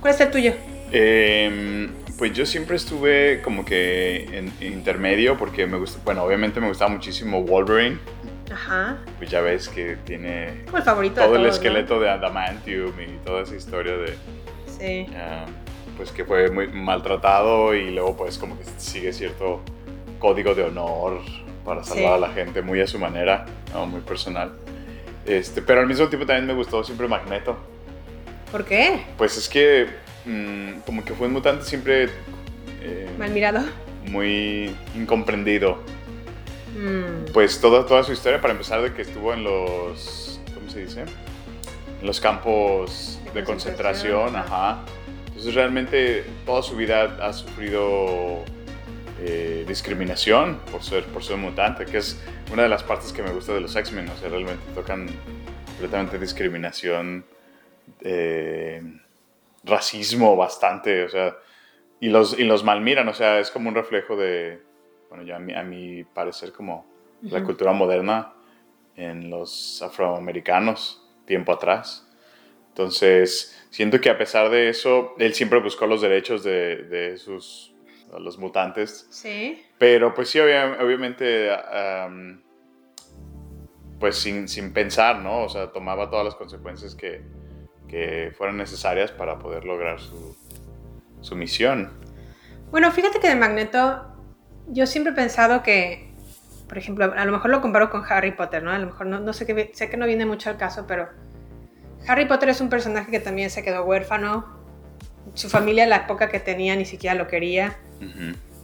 ¿Cuál 0.00 0.14
es 0.14 0.20
el 0.20 0.30
tuyo? 0.30 0.54
Em, 0.92 1.88
pues 2.18 2.32
yo 2.32 2.44
siempre 2.46 2.76
estuve 2.76 3.40
como 3.42 3.64
que 3.64 4.24
en, 4.36 4.52
en 4.60 4.72
intermedio 4.72 5.38
porque 5.38 5.66
me 5.66 5.78
gusta, 5.78 6.00
bueno, 6.04 6.22
obviamente 6.24 6.60
me 6.60 6.68
gustaba 6.68 6.90
muchísimo 6.90 7.42
Wolverine, 7.42 7.98
Ajá. 8.50 8.98
pues 9.18 9.30
ya 9.30 9.40
ves 9.40 9.68
que 9.68 9.96
tiene 10.04 10.62
Como 10.66 10.78
el 10.78 10.82
favorito 10.84 11.14
todo 11.20 11.30
de 11.32 11.36
el 11.36 11.42
todos, 11.44 11.54
esqueleto 11.56 12.00
de 12.00 12.10
Adamantium 12.10 12.92
y 13.00 13.24
toda 13.24 13.42
esa 13.42 13.54
historia 13.54 13.92
de, 13.96 14.10
¿no? 14.10 14.72
Sí. 14.78 15.06
ah, 15.16 15.46
pues 15.96 16.10
que 16.12 16.24
fue 16.24 16.50
muy 16.50 16.66
maltratado 16.68 17.74
y 17.74 17.90
luego 17.90 18.16
pues 18.16 18.38
como 18.38 18.58
que 18.58 18.64
sigue 18.78 19.12
cierto 19.12 19.60
código 20.18 20.54
de 20.54 20.64
honor 20.64 21.20
para 21.64 21.84
salvar 21.84 22.18
Sí. 22.18 22.24
a 22.24 22.28
la 22.28 22.32
gente 22.34 22.62
muy 22.62 22.80
a 22.80 22.86
su 22.86 22.98
manera, 22.98 23.46
¿no? 23.72 23.86
muy 23.86 24.00
personal. 24.00 24.52
Este, 25.26 25.60
pero 25.62 25.80
al 25.82 25.86
mismo 25.86 26.08
tiempo 26.08 26.26
también 26.26 26.46
me 26.46 26.54
gustó 26.54 26.82
siempre 26.82 27.06
Magneto. 27.06 27.56
¿Por 28.50 28.64
qué? 28.64 29.02
Pues 29.18 29.36
es 29.36 29.48
que 29.48 29.86
mm, 30.24 30.80
como 30.86 31.04
que 31.04 31.12
fue 31.14 31.26
un 31.28 31.34
mutante 31.34 31.64
siempre 31.64 32.08
eh, 32.82 33.08
Mal 33.18 33.30
mirado. 33.30 33.60
muy 34.06 34.74
incomprendido. 34.96 35.78
Mm, 36.76 37.32
Pues 37.32 37.60
toda, 37.60 37.86
toda 37.86 38.02
su 38.04 38.12
historia, 38.12 38.40
para 38.40 38.52
empezar, 38.52 38.82
de 38.82 38.92
que 38.92 39.02
estuvo 39.02 39.32
en 39.32 39.44
los, 39.44 40.40
¿cómo 40.54 40.70
se 40.70 40.80
dice? 40.80 41.02
En 42.00 42.06
los 42.06 42.20
campos 42.20 43.18
De 43.32 43.40
de 43.40 43.44
concentración, 43.44 44.12
concentración, 44.14 44.36
ajá. 44.36 44.84
Entonces 45.26 45.54
realmente 45.54 46.24
toda 46.44 46.62
su 46.62 46.76
vida 46.76 47.16
ha 47.22 47.32
sufrido 47.32 48.44
eh, 49.22 49.64
discriminación 49.66 50.58
por 50.70 50.82
ser, 50.82 51.04
por 51.04 51.22
ser 51.22 51.36
mutante, 51.36 51.84
que 51.84 51.98
es 51.98 52.20
una 52.52 52.62
de 52.64 52.68
las 52.68 52.82
partes 52.82 53.12
que 53.12 53.22
me 53.22 53.30
gusta 53.30 53.52
de 53.52 53.60
los 53.60 53.74
X-Men, 53.76 54.08
o 54.08 54.16
sea, 54.16 54.28
realmente 54.28 54.62
tocan 54.74 55.08
completamente 55.66 56.18
discriminación, 56.18 57.24
eh, 58.00 58.82
racismo 59.64 60.36
bastante, 60.36 61.04
o 61.04 61.08
sea, 61.08 61.36
y 62.00 62.08
los, 62.08 62.38
y 62.38 62.44
los 62.44 62.64
malmiran, 62.64 63.08
o 63.08 63.14
sea, 63.14 63.38
es 63.40 63.50
como 63.50 63.68
un 63.68 63.74
reflejo 63.74 64.16
de, 64.16 64.60
bueno, 65.10 65.24
ya 65.24 65.36
a 65.36 65.38
mi, 65.38 65.52
a 65.54 65.62
mi 65.62 66.04
parecer, 66.04 66.52
como 66.52 66.86
la 67.22 67.38
Ujú. 67.38 67.46
cultura 67.48 67.72
moderna 67.72 68.32
en 68.96 69.28
los 69.28 69.82
afroamericanos, 69.82 71.06
tiempo 71.26 71.52
atrás. 71.52 72.06
Entonces, 72.68 73.66
siento 73.70 74.00
que 74.00 74.08
a 74.08 74.16
pesar 74.16 74.48
de 74.48 74.68
eso, 74.70 75.14
él 75.18 75.34
siempre 75.34 75.60
buscó 75.60 75.86
los 75.86 76.00
derechos 76.00 76.42
de, 76.44 76.76
de 76.84 77.16
sus, 77.18 77.74
los 78.18 78.38
mutantes, 78.38 79.06
sí. 79.10 79.62
pero 79.78 80.14
pues 80.14 80.30
sí, 80.30 80.38
obvia- 80.38 80.78
obviamente, 80.80 81.50
am, 81.52 82.42
pues 83.98 84.16
sin, 84.16 84.48
sin 84.48 84.72
pensar, 84.72 85.16
¿no? 85.18 85.42
O 85.44 85.48
sea, 85.48 85.72
tomaba 85.72 86.08
todas 86.08 86.24
las 86.24 86.34
consecuencias 86.36 86.94
que, 86.94 87.20
que 87.88 88.32
fueran 88.36 88.56
necesarias 88.56 89.10
para 89.10 89.38
poder 89.38 89.64
lograr 89.64 90.00
su, 90.00 90.36
su 91.20 91.36
misión. 91.36 91.92
Bueno, 92.70 92.90
fíjate 92.92 93.18
que 93.20 93.28
de 93.28 93.34
Magneto, 93.36 94.06
yo 94.68 94.86
siempre 94.86 95.12
he 95.12 95.16
pensado 95.16 95.62
que, 95.62 96.12
por 96.68 96.78
ejemplo, 96.78 97.12
a 97.16 97.24
lo 97.24 97.32
mejor 97.32 97.50
lo 97.50 97.60
comparo 97.60 97.90
con 97.90 98.02
Harry 98.08 98.32
Potter, 98.32 98.62
¿no? 98.62 98.70
A 98.70 98.78
lo 98.78 98.86
mejor 98.86 99.06
no, 99.06 99.20
no 99.20 99.32
sé, 99.32 99.46
que, 99.46 99.70
sé 99.74 99.90
que 99.90 99.96
no 99.96 100.06
viene 100.06 100.26
mucho 100.26 100.50
al 100.50 100.56
caso, 100.56 100.86
pero 100.86 101.08
Harry 102.06 102.26
Potter 102.26 102.48
es 102.48 102.60
un 102.60 102.68
personaje 102.68 103.10
que 103.10 103.20
también 103.20 103.50
se 103.50 103.62
quedó 103.62 103.84
huérfano. 103.84 104.58
Su 105.34 105.48
familia, 105.48 105.86
la 105.86 105.96
época 105.96 106.28
que 106.28 106.40
tenía, 106.40 106.74
ni 106.76 106.84
siquiera 106.84 107.14
lo 107.14 107.26
quería. 107.28 107.76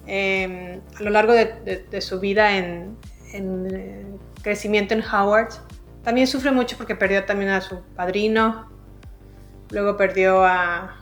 Eh, 0.07 0.81
a 0.99 1.03
lo 1.03 1.11
largo 1.11 1.33
de, 1.33 1.47
de- 1.65 1.85
de 1.91 2.01
su 2.01 2.21
vida 2.21 2.57
en, 2.57 2.97
en, 3.33 3.67
eh, 3.75 4.07
crecimiento 4.43 4.95
en 4.95 5.03
Howard, 5.03 5.49
también 6.05 6.27
sufre 6.29 6.53
mucho 6.53 6.77
porque 6.77 6.95
perdió 6.95 7.25
también 7.25 7.51
a 7.51 7.61
su 7.61 7.83
padrino. 7.97 8.71
Luego 9.71 9.97
perdió 9.97 10.45
a, 10.45 10.97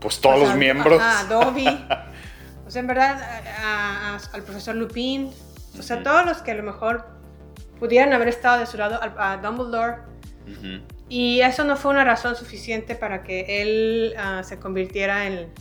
Pues 0.00 0.20
todos 0.20 0.38
los 0.40 0.54
miembros. 0.56 1.00
ajá, 1.00 1.20
a 1.20 1.24
Dobby. 1.24 1.66
O 2.66 2.70
sea, 2.70 2.80
en 2.80 2.86
verdad, 2.86 3.20
a- 3.62 4.14
a- 4.16 4.20
al 4.32 4.42
profesor 4.42 4.74
Lupin. 4.74 5.30
O 5.78 5.82
sea, 5.82 6.02
todos 6.02 6.24
los 6.26 6.38
que 6.38 6.50
a 6.52 6.54
lo 6.54 6.62
mejor 6.62 7.06
pudieran 7.78 8.12
haber 8.12 8.28
estado 8.28 8.58
de 8.60 8.66
su 8.66 8.76
lado, 8.76 9.00
al- 9.00 9.14
a 9.18 9.36
Dumbledore. 9.36 9.98
Ujú. 10.46 10.82
Y 11.08 11.40
eso 11.42 11.64
no 11.64 11.76
fue 11.76 11.90
una 11.92 12.04
razón 12.04 12.34
suficiente 12.34 12.94
para 12.94 13.22
que 13.22 13.62
él 13.62 14.14
ah, 14.18 14.42
se 14.42 14.58
convirtiera 14.58 15.26
en 15.26 15.52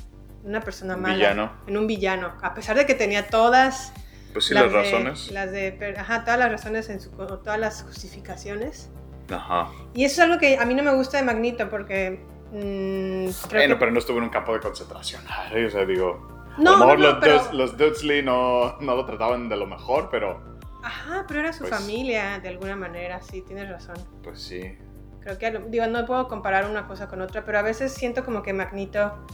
una 0.43 0.62
persona 0.62 0.95
Un 0.95 1.01
mala. 1.01 1.15
villano. 1.15 1.51
En 1.67 1.77
un 1.77 1.85
villano. 1.88 2.33
A 2.41 2.53
pesar 2.53 2.75
de 2.77 2.85
que 2.85 2.93
tenía 2.95 3.27
todas 3.27 3.91
Pues 4.33 4.45
sí, 4.45 4.53
las, 4.53 4.63
de- 4.63 4.69
razones. 4.69 5.31
Las 5.31 5.51
de, 5.51 5.95
ajá, 5.97 6.24
todas 6.24 6.39
las 6.39 6.50
razones 6.51 6.89
en 6.89 7.00
su, 7.01 7.09
todas 7.12 7.59
las 7.59 7.83
justificaciones. 7.83 8.89
Ajá. 9.31 9.69
Y 9.93 10.05
eso 10.05 10.21
es 10.21 10.27
algo 10.29 10.39
que 10.39 10.57
a 10.57 10.65
mí 10.65 10.74
no 10.75 10.83
me 10.83 10.93
gusta 10.95 11.17
de 11.17 11.24
Magneto 11.24 11.69
porque... 11.69 12.24
mm, 12.51 13.25
creo 13.50 13.59
Bueno, 13.62 13.75
que- 13.75 13.79
pero 13.79 13.91
no 13.91 14.00
estuvo 14.00 14.17
en 14.19 14.24
un 14.25 14.29
campo 14.29 14.53
de 14.53 14.59
concentración. 14.62 15.21
O 15.67 15.69
sea, 15.69 15.85
digo. 15.85 16.44
No, 16.57 16.75
a 16.75 16.79
lo 16.79 16.79
mejor 16.85 17.00
no, 17.00 17.05
los, 17.07 17.15
pero- 17.19 17.39
Durs- 17.39 17.51
los 17.51 18.24
no, 18.24 18.77
no 18.79 18.95
lo 18.95 19.05
trataban 19.05 19.50
de 19.50 19.55
lo 19.57 19.65
mejor, 19.67 20.09
pero 20.09 20.55
Ajá, 20.83 21.25
pero 21.27 21.39
era 21.39 21.51
su 21.51 21.63
Pues- 21.63 21.71
familia 21.71 22.39
de 22.39 22.50
alguna 22.50 22.75
manera, 22.75 23.19
sí, 23.21 23.41
tienes 23.41 23.69
razón. 23.69 23.95
pues 24.24 24.39
sí. 24.39 24.77
Creo 25.21 25.39
que, 25.39 25.50
digo, 25.69 25.88
no 25.88 26.05
puedo 26.05 26.27
comparar 26.27 26.69
una 26.69 26.85
cosa 26.88 27.07
con 27.07 27.19
otra, 27.21 27.43
pero 27.43 27.57
a 27.57 27.63
veces 27.63 27.91
siento 27.91 28.24
como 28.24 28.43
que 28.43 28.53
Magneto 28.53 29.25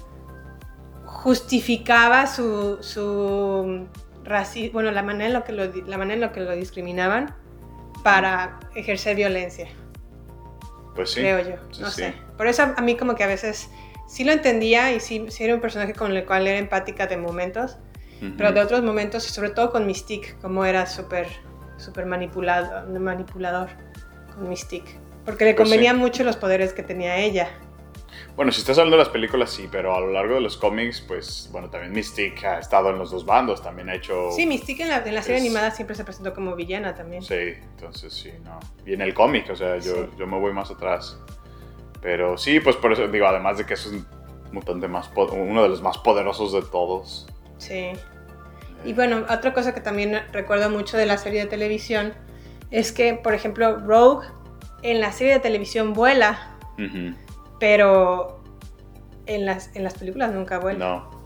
justificaba 1.06 2.28
su, 2.28 2.78
su 2.82 3.88
racismo, 4.24 4.74
bueno, 4.74 4.92
la 4.92 5.04
manera, 5.04 5.28
en 5.28 5.34
lo 5.34 5.44
que 5.44 5.52
lo, 5.52 5.66
la 5.88 5.98
manera 5.98 6.14
en 6.16 6.22
la 6.22 6.32
que 6.32 6.40
lo 6.40 6.52
discriminaban 6.52 7.36
para 8.04 8.60
ejercer 8.76 9.16
violencia. 9.18 9.68
Pues 10.96 11.12
sí. 11.12 11.20
creo 11.22 11.40
yo. 11.40 11.56
Sí, 11.72 11.82
no 11.82 11.90
sí. 11.90 12.02
sé. 12.04 12.14
Por 12.38 12.48
eso 12.48 12.64
a 12.76 12.82
mí 12.82 12.96
como 12.96 13.16
que 13.16 13.24
a 13.24 13.28
veces 13.28 13.70
sí 14.12 14.24
lo 14.26 14.32
entendía 14.34 14.92
y 14.94 15.00
sí, 15.00 15.26
sí 15.30 15.44
era 15.46 15.56
un 15.56 15.62
personaje 15.62 15.94
con 15.94 16.16
el 16.16 16.26
cual 16.26 16.46
era 16.48 16.58
empática 16.60 17.08
de 17.08 17.16
momentos, 17.18 17.78
Ujú. 18.22 18.34
pero 18.38 18.52
de 18.52 18.60
otros 18.60 18.84
momentos, 18.84 19.24
sobre 19.24 19.52
todo 19.52 19.72
con 19.72 19.86
Mystique, 19.88 20.36
como 20.42 20.66
era 20.66 20.86
súper 20.86 21.28
súper 21.78 22.06
manipulado, 22.06 22.88
manipulador 23.00 23.70
con 24.36 24.48
Mystique. 24.50 25.00
Porque 25.26 25.46
le 25.46 25.54
Pues 25.56 25.68
sí. 25.70 25.74
convenían 25.76 25.98
mucho 25.98 26.24
los 26.24 26.36
poderes 26.38 26.74
que 26.74 26.84
tenía 26.84 27.18
ella. 27.18 27.50
Bueno, 28.36 28.52
si 28.52 28.60
estás 28.62 28.78
hablando 28.78 28.98
de 28.98 29.04
las 29.04 29.12
películas, 29.12 29.50
sí, 29.50 29.68
pero 29.72 29.96
a 29.96 30.00
lo 30.00 30.12
largo 30.12 30.36
de 30.36 30.42
los 30.42 30.58
cómics, 30.58 31.02
pues, 31.02 31.50
bueno, 31.52 31.70
también 31.70 31.92
Mystique 31.94 32.46
ha 32.46 32.60
estado 32.60 32.90
en 32.92 33.00
los 33.00 33.10
dos 33.12 33.26
bandos, 33.26 33.64
también 33.64 33.90
ha 33.90 33.96
hecho... 33.96 34.30
Sí, 34.32 34.46
Mystique 34.46 34.84
en 34.84 34.90
la, 34.90 34.98
en 34.98 35.16
la 35.16 35.22
serie 35.22 35.38
Es- 35.38 35.44
animada 35.44 35.72
siempre 35.72 35.96
se 35.96 36.04
presentó 36.04 36.34
como 36.34 36.56
villana 36.56 36.94
también. 36.94 37.24
Sí, 37.24 37.36
entonces 37.36 38.14
sí, 38.14 38.32
no. 38.44 38.60
Y 38.86 38.94
en 38.94 39.02
el 39.02 39.14
cómic, 39.14 39.50
o 39.50 39.56
sea, 39.56 39.78
yo, 39.78 39.94
Sí. 39.96 40.10
yo 40.20 40.28
me 40.28 40.38
voy 40.40 40.54
más 40.54 40.70
atrás. 40.70 41.18
Pero 42.02 42.38
sí, 42.38 42.60
pues 42.60 42.76
por 42.76 42.92
eso 42.92 43.08
digo, 43.08 43.28
además 43.28 43.58
de 43.58 43.66
que 43.66 43.76
es 43.76 43.86
un 43.86 44.06
mutante 44.52 44.88
más, 44.88 45.10
uno 45.16 45.64
de 45.64 45.70
los 45.70 45.82
más 45.82 45.98
poderosos 46.00 46.52
de 46.54 46.62
todos. 46.64 47.28
Sí. 47.58 47.92
Y 48.84 48.94
bueno, 48.94 49.26
otra 49.30 49.54
cosa 49.54 49.74
que 49.74 49.82
también 49.82 50.22
recuerdo 50.32 50.70
mucho 50.70 50.98
de 50.98 51.06
la 51.06 51.18
serie 51.18 51.42
de 51.42 51.48
televisión 51.48 52.14
es 52.72 52.92
que, 52.92 53.14
por 53.14 53.34
ejemplo, 53.34 53.78
Rogue 53.78 54.28
en 54.82 55.00
la 55.00 55.12
serie 55.12 55.34
de 55.34 55.40
televisión 55.40 55.94
vuela, 55.94 56.58
pero 57.60 58.44
en 59.28 59.46
las, 59.46 59.76
en 59.76 59.84
las 59.84 59.94
películas 59.94 60.34
nunca 60.34 60.58
vuela. 60.58 60.80
No. 60.80 61.22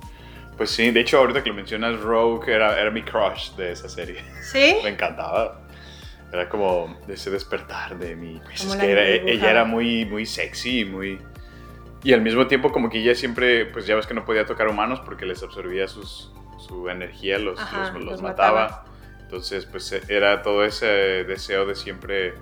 Pues 0.57 0.69
sí, 0.69 0.91
de 0.91 1.01
hecho, 1.01 1.19
ahorita 1.19 1.43
que 1.43 1.49
lo 1.49 1.55
mencionas, 1.55 1.99
Rogue 2.01 2.53
era, 2.53 2.79
era 2.79 2.91
mi 2.91 3.03
crush 3.03 3.51
de 3.55 3.71
esa 3.71 3.89
serie. 3.89 4.21
¿Sí? 4.41 4.77
Me 4.83 4.89
encantaba. 4.89 5.64
Era 6.31 6.49
como 6.49 6.97
ese 7.07 7.29
despertar 7.31 7.97
de 7.97 8.15
mi... 8.15 8.39
Pues 8.39 8.61
Como 8.61 8.73
es 8.73 8.79
que 8.79 8.91
era- 8.91 9.07
ella 9.07 9.51
era 9.51 9.63
muy, 9.65 10.05
muy 10.05 10.25
sexy, 10.25 10.83
muy... 10.85 11.19
Y 12.03 12.13
al 12.13 12.21
mismo 12.21 12.45
tiempo 12.47 12.71
como 12.71 12.89
que 12.89 12.99
ella 12.99 13.15
siempre, 13.15 13.65
pues 13.65 13.87
ya 13.87 13.95
ves 13.95 14.05
que 14.05 14.13
no 14.13 14.25
podía 14.25 14.45
tocar 14.45 14.67
humanos 14.67 15.01
porque 15.03 15.25
les 15.25 15.41
absorbía 15.41 15.87
sus, 15.87 16.31
su 16.59 16.87
energía, 16.89 17.39
los, 17.39 17.59
Ajá, 17.59 17.85
los, 17.85 17.93
los 17.95 18.03
los 18.05 18.21
mataba. 18.21 18.61
mataba. 18.63 18.85
Entonces, 19.21 19.65
pues 19.65 19.91
era 20.07 20.43
todo 20.43 20.63
ese 20.65 20.85
deseo 20.85 21.65
de 21.65 21.73
siempre 21.73 22.35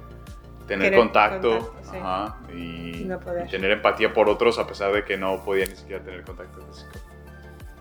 tener 0.67 0.87
Querer 0.91 0.99
contacto, 0.99 1.59
contacto, 1.59 1.91
sí. 1.91 1.97
ajá, 1.97 2.37
y, 2.53 3.03
No 3.05 3.19
y 3.45 3.49
tener 3.49 3.71
empatía 3.71 4.11
por 4.13 4.27
otros 4.27 4.59
a 4.59 4.67
pesar 4.67 4.91
de 4.93 5.03
que 5.05 5.17
no 5.17 5.43
podía 5.43 5.65
ni 5.65 5.75
siquiera 5.75 6.03
tener 6.03 6.23
contacto 6.23 6.61
físico. 6.67 6.91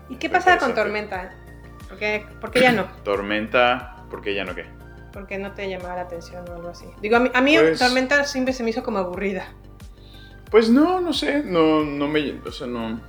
¿Y 0.09 0.15
qué 0.15 0.27
Muy 0.29 0.37
pasa 0.37 0.57
con. 0.57 0.73
Tormenta? 0.75 1.33
¿Por 1.89 1.97
qué, 1.97 2.25
por 2.39 2.51
qué 2.51 2.61
ya 2.61 2.71
no? 2.71 2.85
Tormenta, 3.03 4.05
¿por 4.09 4.21
qué 4.21 4.33
ya 4.35 4.45
no 4.45 4.55
qué? 4.55 4.65
¿Por 5.13 5.27
qué 5.27 5.37
no 5.37 5.51
te 5.53 5.69
llamaba 5.69 5.95
la 5.95 6.01
atención 6.01 6.43
o 6.49 6.53
algo 6.55 6.69
así? 6.69 6.85
Digo, 7.01 7.15
a 7.17 7.19
mí, 7.19 7.29
a 7.33 7.41
mí 7.41 7.55
Pues- 7.57 7.79
Tormenta 7.79 8.23
siempre 8.25 8.53
se 8.53 8.63
me 8.63 8.71
hizo 8.71 8.83
como 8.83 8.97
aburrida. 8.97 9.45
Pues 10.51 10.69
no, 10.69 10.99
no 10.99 11.13
sé, 11.13 11.43
no, 11.43 11.83
no 11.83 12.07
me, 12.07 12.39
o 12.45 12.51
sea, 12.51 12.67
no, 12.67 12.99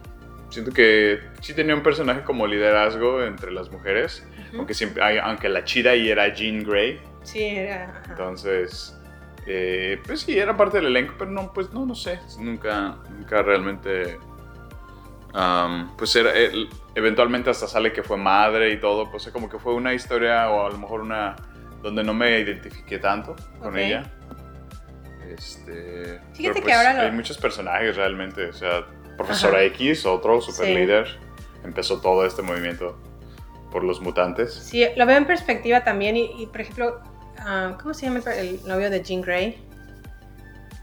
siento 0.51 0.71
que 0.73 1.19
sí 1.41 1.53
tenía 1.55 1.75
un 1.75 1.83
personaje 1.83 2.23
como 2.23 2.47
liderazgo 2.47 3.23
entre 3.23 3.51
las 3.53 3.71
mujeres, 3.71 4.27
aunque 4.57 4.73
siempre, 4.73 5.19
aunque 5.21 5.49
la 5.49 5.65
chida 5.65 5.91
ahí 5.91 6.09
era 6.11 6.33
Jean 6.33 6.63
Grey, 6.63 7.01
Sí, 7.23 7.43
era... 7.45 7.85
ajá. 7.91 8.03
entonces, 8.11 8.99
eh, 9.47 10.01
pues 10.07 10.21
sí, 10.21 10.39
era 10.39 10.57
parte 10.57 10.79
del 10.79 10.87
elenco, 10.87 11.15
pero 11.19 11.31
no, 11.31 11.53
pues 11.53 11.71
no, 11.73 11.85
no 11.85 11.95
sé, 11.95 12.19
nunca, 12.39 12.97
nunca 13.11 13.43
realmente, 13.43 14.19
am, 15.35 15.95
pues 15.97 16.15
era, 16.17 16.31
eventualmente 16.95 17.51
hasta 17.51 17.67
sale 17.67 17.93
que 17.93 18.03
fue 18.03 18.17
madre 18.17 18.73
y 18.73 18.81
todo, 18.81 19.11
pues 19.11 19.29
como 19.29 19.49
que 19.51 19.59
fue 19.59 19.75
una 19.75 19.93
historia 19.93 20.49
o 20.51 20.67
a 20.67 20.71
lo 20.71 20.79
mejor 20.79 21.01
una, 21.03 21.37
donde 21.85 22.03
no 22.03 22.15
me 22.15 22.41
identifiqué 22.41 22.99
tanto 22.99 23.37
con 23.61 23.79
ella. 23.79 24.03
Este, 25.33 26.19
Fíjate 26.33 26.63
que 26.63 26.73
ahora 26.73 26.95
lo- 26.95 27.03
hay 27.03 27.13
muchos 27.13 27.39
personajes 27.39 27.95
realmente, 27.97 28.47
o 28.47 28.53
sea, 28.53 28.87
Profesora 29.17 29.59
Ajá. 29.59 29.65
X, 29.67 30.07
otro 30.07 30.41
super 30.41 30.67
Sí. 30.67 30.75
líder, 30.75 31.07
empezó 31.63 32.01
todo 32.01 32.27
este 32.27 32.43
movimiento 32.43 32.99
por 33.71 33.85
los 33.85 34.01
mutantes. 34.01 34.53
Sí, 34.55 34.85
lo 34.97 35.07
veo 35.07 35.17
en 35.17 35.27
perspectiva 35.27 35.85
también 35.85 36.17
y, 36.17 36.43
y, 36.43 36.47
por 36.47 36.61
ejemplo, 36.63 37.01
ah, 37.39 37.77
¿cómo 37.81 37.95
se 37.95 38.07
llama 38.07 38.21
el, 38.37 38.39
el 38.49 38.67
novio 38.67 38.91
de 38.91 39.03
Jean 39.05 39.21
Grey? 39.21 39.63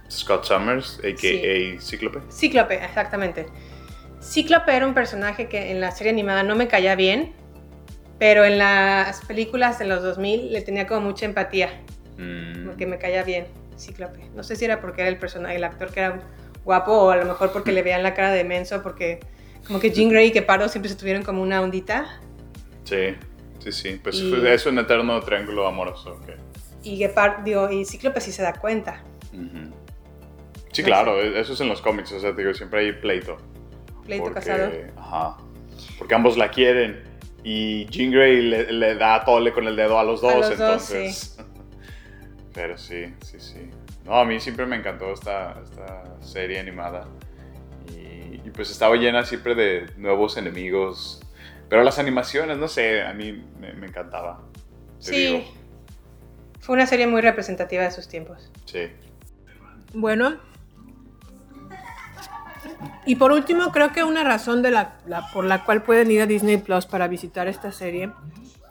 Scott 0.10 0.46
Summers, 0.46 1.00
a.k.a. 1.00 1.82
Cíclope. 1.82 2.20
Cíclope, 2.32 2.76
exactamente. 2.76 3.48
Cíclope 4.22 4.76
era 4.76 4.86
un 4.88 4.94
personaje 4.94 5.48
que 5.50 5.72
en 5.72 5.82
la 5.82 5.92
serie 5.92 6.12
animada 6.12 6.44
no 6.44 6.56
me 6.56 6.68
caía 6.68 6.96
bien, 6.96 7.34
pero 8.22 8.46
en 8.46 8.60
las 8.60 9.26
películas 9.26 9.80
de 9.80 9.86
los 9.86 10.04
2000 10.04 10.54
le 10.54 10.62
tenía 10.62 10.86
como 10.86 11.02
mucha 11.02 11.26
empatía, 11.26 11.70
Mm, 12.20 12.68
porque 12.68 12.86
me 12.86 13.00
caía 13.00 13.24
bien 13.24 13.48
Cíclope. 13.80 14.20
No 14.36 14.44
sé 14.44 14.56
si 14.56 14.66
era 14.66 14.80
porque 14.80 15.02
era 15.02 15.10
el 15.10 15.18
personaje, 15.18 15.56
el 15.56 15.64
actor 15.64 15.90
que 15.92 16.02
era 16.02 16.20
guapo 16.64 16.92
o 16.92 17.10
a 17.10 17.16
lo 17.16 17.26
mejor 17.26 17.52
porque 17.52 17.72
le 17.72 17.82
veían 17.82 18.04
la 18.04 18.14
cara 18.14 18.32
de 18.32 18.44
menso, 18.44 18.84
porque 18.84 19.20
como 19.66 19.80
que 19.80 19.90
Jean 19.90 20.10
Grey 20.10 20.28
y 20.28 20.32
Gepardo 20.34 20.70
siempre 20.70 20.90
se 20.90 20.96
tuvieron 20.96 21.24
como 21.24 21.42
una 21.42 21.62
ondita 21.64 22.20
Sí, 22.84 23.16
sí, 23.58 23.72
sí. 23.72 24.00
Pues 24.04 24.18
Y- 24.18 24.46
es 24.46 24.68
un 24.68 24.78
eterno 24.78 25.20
triángulo 25.22 25.66
amoroso. 25.68 26.12
ok. 26.22 26.30
y 26.84 26.98
Gepardo, 26.98 27.44
digo, 27.44 27.72
y 27.72 27.86
Cíclope 27.86 28.22
sí 28.22 28.32
se 28.32 28.44
da 28.44 28.54
cuenta. 28.54 29.02
Sí, 30.74 30.82
No 30.84 30.86
claro, 30.86 31.20
e- 31.20 31.40
eso 31.40 31.54
es 31.54 31.62
en 31.62 31.70
los 31.70 31.82
cómics, 31.82 32.12
o 32.12 32.20
sea, 32.20 32.34
digo, 32.34 32.54
siempre 32.54 32.82
hay 32.82 32.92
pleito. 32.92 33.38
Pleito 34.06 34.26
porque, 34.26 34.40
casado. 34.42 34.72
Ajá. 34.96 35.38
Porque 35.98 36.14
ambos 36.14 36.38
la 36.38 36.52
quieren 36.52 37.02
y 37.44 37.86
Jean 37.88 38.12
Grey 38.12 38.42
le, 38.42 38.72
le 38.72 38.96
da 38.96 39.24
tole 39.26 39.52
con 39.52 39.68
el 39.68 39.76
dedo 39.76 39.98
a 40.00 40.04
los 40.04 40.22
dos, 40.22 40.34
A 40.34 40.38
los 40.38 40.50
dos, 40.50 40.60
entonces. 40.60 41.38
Pero 42.54 42.78
sí, 42.78 43.14
sí, 43.24 43.40
sí. 43.40 43.70
No, 44.06 44.16
a 44.20 44.26
mí 44.26 44.40
siempre 44.40 44.66
me 44.66 44.76
encantó 44.76 45.14
esta, 45.14 45.60
esta 45.64 46.04
serie 46.22 46.60
animada. 46.60 47.08
Y, 47.90 48.36
y 48.46 48.52
pues 48.54 48.70
estaba 48.72 48.96
llena 48.96 49.24
siempre 49.26 49.56
de 49.56 49.86
nuevos 49.98 50.38
enemigos. 50.38 51.22
Pero 51.70 51.84
las 51.84 52.00
animaciones, 52.00 52.58
no 52.58 52.68
sé, 52.68 53.02
a 53.04 53.14
mí 53.14 53.44
me, 53.60 53.74
me 53.74 53.88
encantaba. 53.88 54.42
te 55.00 55.06
Sí. 55.06 55.16
digo. 55.16 55.44
Fue 56.60 56.76
una 56.76 56.86
serie 56.86 57.08
muy 57.08 57.22
representativa 57.22 57.84
de 57.84 57.92
sus 57.92 58.08
tiempos. 58.08 58.52
Sí. 58.66 58.90
Bueno. 59.94 60.38
Y 63.06 63.16
por 63.16 63.32
último, 63.32 63.72
creo 63.72 63.92
que 63.92 64.04
una 64.04 64.24
razón 64.24 64.62
de 64.62 64.72
la, 64.72 64.94
la- 65.08 65.28
por 65.32 65.46
la 65.46 65.64
cual 65.66 65.84
pueden 65.84 66.12
ir 66.12 66.22
a 66.22 66.26
Disney 66.26 66.58
Plus 66.58 66.86
para 66.86 67.08
visitar 67.08 67.48
esta 67.48 67.72
serie, 67.72 68.12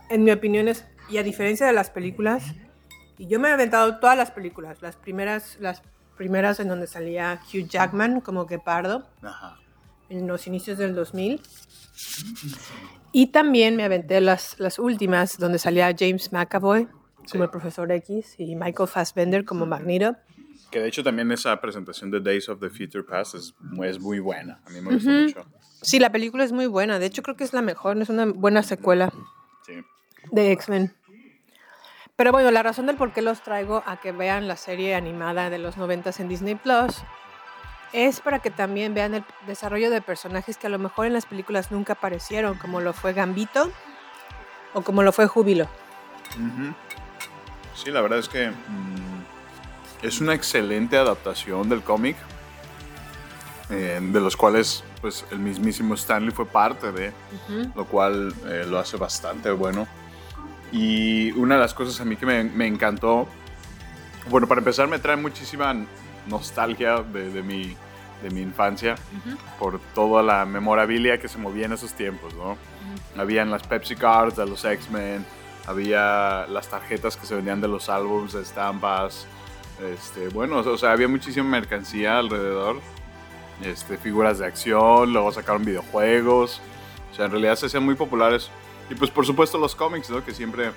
en 0.08 0.24
mi 0.24 0.30
opinión 0.30 0.68
es, 0.68 0.84
y 1.08 1.18
a 1.18 1.22
diferencia 1.22 1.66
de 1.66 1.72
las 1.72 1.90
películas, 1.90 2.44
y 3.18 3.26
yo 3.26 3.38
me 3.40 3.48
he 3.48 3.52
aventado 3.52 3.98
todas 3.98 4.16
las 4.16 4.30
películas, 4.30 4.80
las 4.82 4.96
primeras, 4.96 5.56
las 5.60 5.82
primeras 6.16 6.60
en 6.60 6.68
donde 6.68 6.86
salía 6.86 7.40
Hugh 7.52 7.66
Jackman 7.68 8.20
como 8.20 8.46
Gepardo, 8.46 9.06
Ajá. 9.22 9.58
en 10.08 10.26
los 10.26 10.46
inicios 10.46 10.78
del 10.78 10.94
2000. 10.94 11.40
Y 13.12 13.26
también 13.28 13.76
me 13.76 13.84
aventé 13.84 14.20
las, 14.20 14.58
las 14.58 14.78
últimas, 14.78 15.38
donde 15.38 15.58
salía 15.58 15.94
James 15.98 16.32
McAvoy 16.32 16.88
Sí. 17.26 17.32
como 17.32 17.44
el 17.44 17.50
profesor 17.50 17.92
X 17.92 18.34
y 18.38 18.56
Michael 18.56 18.88
Fassbender 18.88 19.44
como 19.44 19.66
Magneto. 19.66 20.16
Que 20.70 20.80
de 20.80 20.88
hecho 20.88 21.02
también 21.02 21.30
esa 21.32 21.60
presentación 21.60 22.10
de 22.10 22.20
Days 22.20 22.48
of 22.48 22.60
the 22.60 22.70
Future 22.70 23.02
Past 23.02 23.34
es, 23.34 23.54
muy- 23.60 23.88
es 23.88 23.98
muy 24.00 24.20
buena. 24.20 24.60
A 24.66 24.70
mí 24.70 24.80
me 24.80 24.92
gustó 24.94 25.10
mucho. 25.10 25.46
Sí, 25.82 25.98
la 25.98 26.10
película 26.12 26.44
es 26.44 26.52
muy 26.52 26.66
buena. 26.66 26.98
De 26.98 27.06
hecho, 27.06 27.22
creo 27.22 27.36
que 27.36 27.44
es 27.44 27.52
la 27.52 27.62
mejor. 27.62 27.96
Es 28.00 28.08
una 28.08 28.26
buena 28.26 28.62
secuela 28.62 29.10
Sí. 29.66 29.82
de 30.30 30.52
X-Men. 30.52 30.94
Pero 32.16 32.32
bueno, 32.32 32.50
la 32.50 32.62
razón 32.62 32.86
del 32.86 32.96
por 32.96 33.12
qué 33.12 33.22
los 33.22 33.42
traigo 33.42 33.82
a 33.86 33.98
que 33.98 34.12
vean 34.12 34.46
la 34.46 34.56
serie 34.56 34.94
animada 34.94 35.48
de 35.48 35.58
los 35.58 35.76
90 35.78 36.10
en 36.18 36.28
Disney 36.28 36.54
Plus 36.54 36.96
es 37.94 38.20
para 38.20 38.38
que 38.40 38.50
también 38.50 38.92
vean 38.94 39.14
el 39.14 39.24
desarrollo 39.46 39.90
de 39.90 40.02
personajes 40.02 40.58
que 40.58 40.66
a 40.66 40.70
lo 40.70 40.78
mejor 40.78 41.06
en 41.06 41.14
las 41.14 41.24
películas 41.26 41.72
nunca 41.72 41.94
aparecieron, 41.94 42.58
como 42.58 42.80
lo 42.82 42.92
fue 42.92 43.14
Gambito 43.14 43.72
o 44.74 44.82
como 44.82 45.02
lo 45.02 45.12
fue 45.12 45.26
Júbilo. 45.26 45.64
Ujú. 46.36 46.74
Sí, 47.74 47.90
la 47.90 48.02
verdad 48.02 48.18
es 48.18 48.28
que 48.28 48.50
mm, 48.50 49.09
es 50.02 50.20
una 50.20 50.34
excelente 50.34 50.96
adaptación 50.96 51.68
del 51.68 51.82
cómic, 51.82 52.16
eh, 53.70 54.00
de 54.00 54.20
los 54.20 54.36
cuales 54.36 54.84
pues 55.00 55.24
el 55.30 55.38
mismísimo 55.38 55.94
Stanley 55.94 56.30
fue 56.30 56.46
parte 56.46 56.92
de, 56.92 57.12
lo 57.74 57.86
cual 57.86 58.34
eh, 58.46 58.66
lo 58.68 58.78
hace 58.78 58.96
bastante 58.96 59.50
bueno. 59.50 59.86
Y 60.72 61.32
una 61.32 61.56
de 61.56 61.60
las 61.60 61.74
cosas 61.74 62.00
a 62.00 62.04
mí 62.04 62.16
que 62.16 62.26
me, 62.26 62.44
me 62.44 62.66
encantó, 62.66 63.26
bueno, 64.28 64.46
para 64.46 64.60
empezar 64.60 64.88
me 64.88 64.98
trae 64.98 65.16
muchísima 65.16 65.74
nostalgia 66.26 67.02
de, 67.02 67.30
de 67.30 67.42
mi, 67.42 67.76
de 68.22 68.30
mi 68.30 68.42
infancia 68.42 68.96
por 69.58 69.80
toda 69.94 70.22
la 70.22 70.44
memorabilia 70.44 71.18
que 71.18 71.28
se 71.28 71.38
movía 71.38 71.66
en 71.66 71.72
esos 71.72 71.94
tiempos, 71.94 72.34
¿no? 72.34 72.56
Habían 73.16 73.50
las 73.50 73.66
Pepsi 73.66 73.96
Cards 73.96 74.36
de 74.36 74.46
los 74.46 74.64
X-Men, 74.64 75.24
había 75.66 76.46
las 76.48 76.68
tarjetas 76.68 77.16
que 77.16 77.26
se 77.26 77.34
vendían 77.34 77.60
de 77.60 77.68
los 77.68 77.88
álbums 77.88 78.32
de 78.32 78.42
estampas, 78.42 79.26
este, 79.80 80.28
bueno, 80.28 80.58
o 80.58 80.78
sea, 80.78 80.92
había 80.92 81.08
muchísima 81.08 81.48
mercancía 81.48 82.18
alrededor, 82.18 82.80
este, 83.62 83.96
figuras 83.96 84.38
de 84.38 84.46
acción, 84.46 85.12
luego 85.12 85.32
sacaron 85.32 85.64
videojuegos, 85.64 86.60
o 87.10 87.14
sea, 87.14 87.26
en 87.26 87.30
realidad 87.32 87.56
se 87.56 87.66
hacían 87.66 87.84
muy 87.84 87.94
populares. 87.94 88.50
Y 88.90 88.94
pues 88.94 89.10
por 89.10 89.24
supuesto 89.24 89.56
los 89.56 89.74
cómics, 89.74 90.10
¿no? 90.10 90.24
Que 90.24 90.34
siempre 90.34 90.72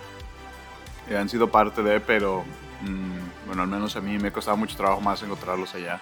eh, 1.10 1.18
han 1.18 1.28
sido 1.28 1.50
parte 1.50 1.82
de, 1.82 2.00
pero 2.00 2.44
mm, 2.82 3.48
Bueno, 3.48 3.64
al 3.64 3.68
menos 3.68 3.96
a 3.96 4.02
mí 4.02 4.18
me 4.20 4.32
costaba 4.32 4.56
mucho 4.56 4.78
trabajo 4.78 5.02
más 5.02 5.22
encontrarlos 5.24 5.74
allá. 5.74 6.00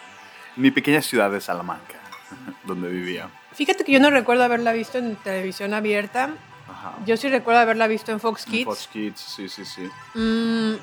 Mi 0.58 0.72
pequeña 0.72 1.02
ciudad 1.02 1.32
de 1.32 1.40
Salamanca, 1.40 2.00
donde 2.66 2.90
vivía. 2.90 3.30
Fíjate 3.54 3.84
que 3.84 3.94
yo 3.94 4.00
no 4.00 4.10
recuerdo 4.10 4.44
haberla 4.44 4.74
visto 4.74 4.98
en 4.98 5.16
televisión 5.16 5.74
abierta. 5.74 6.32
Ajá. 6.70 6.98
Yo 7.06 7.18
sí 7.18 7.30
recuerdo 7.30 7.62
haberla 7.62 7.88
visto 7.88 8.12
en 8.12 8.20
Fox 8.20 8.46
Kids. 8.46 8.66
Fox 8.66 8.88
Kids, 8.92 9.20
sí, 9.20 9.50
sí, 9.50 9.66
sí. 9.66 9.90
Mm, 10.14 10.76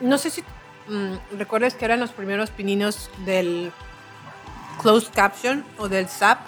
no 0.00 0.18
sé 0.18 0.30
si 0.30 0.42
mm, 0.88 1.14
recuerdas 1.38 1.74
que 1.74 1.84
eran 1.84 2.00
los 2.00 2.10
primeros 2.10 2.50
pininos 2.50 3.10
del 3.24 3.72
closed 4.80 5.12
caption 5.14 5.64
o 5.78 5.88
del 5.88 6.08
SAP 6.08 6.38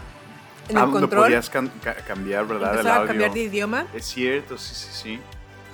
en 0.69 0.77
Ah, 0.79 0.81
el 0.85 0.87
donde 0.87 1.01
control. 1.01 1.25
podías 1.25 1.51
can- 1.51 1.73
ca- 1.83 1.95
cambiar, 1.97 2.47
¿verdad? 2.47 2.71
El 2.73 2.77
Empezaba 2.79 2.95
a 2.95 2.99
audio. 3.01 3.09
cambiar 3.09 3.33
de 3.33 3.41
idioma 3.41 3.87
Es 3.95 4.07
cierto, 4.07 4.57
sí, 4.59 4.75
sí, 4.75 4.89
sí. 4.93 5.21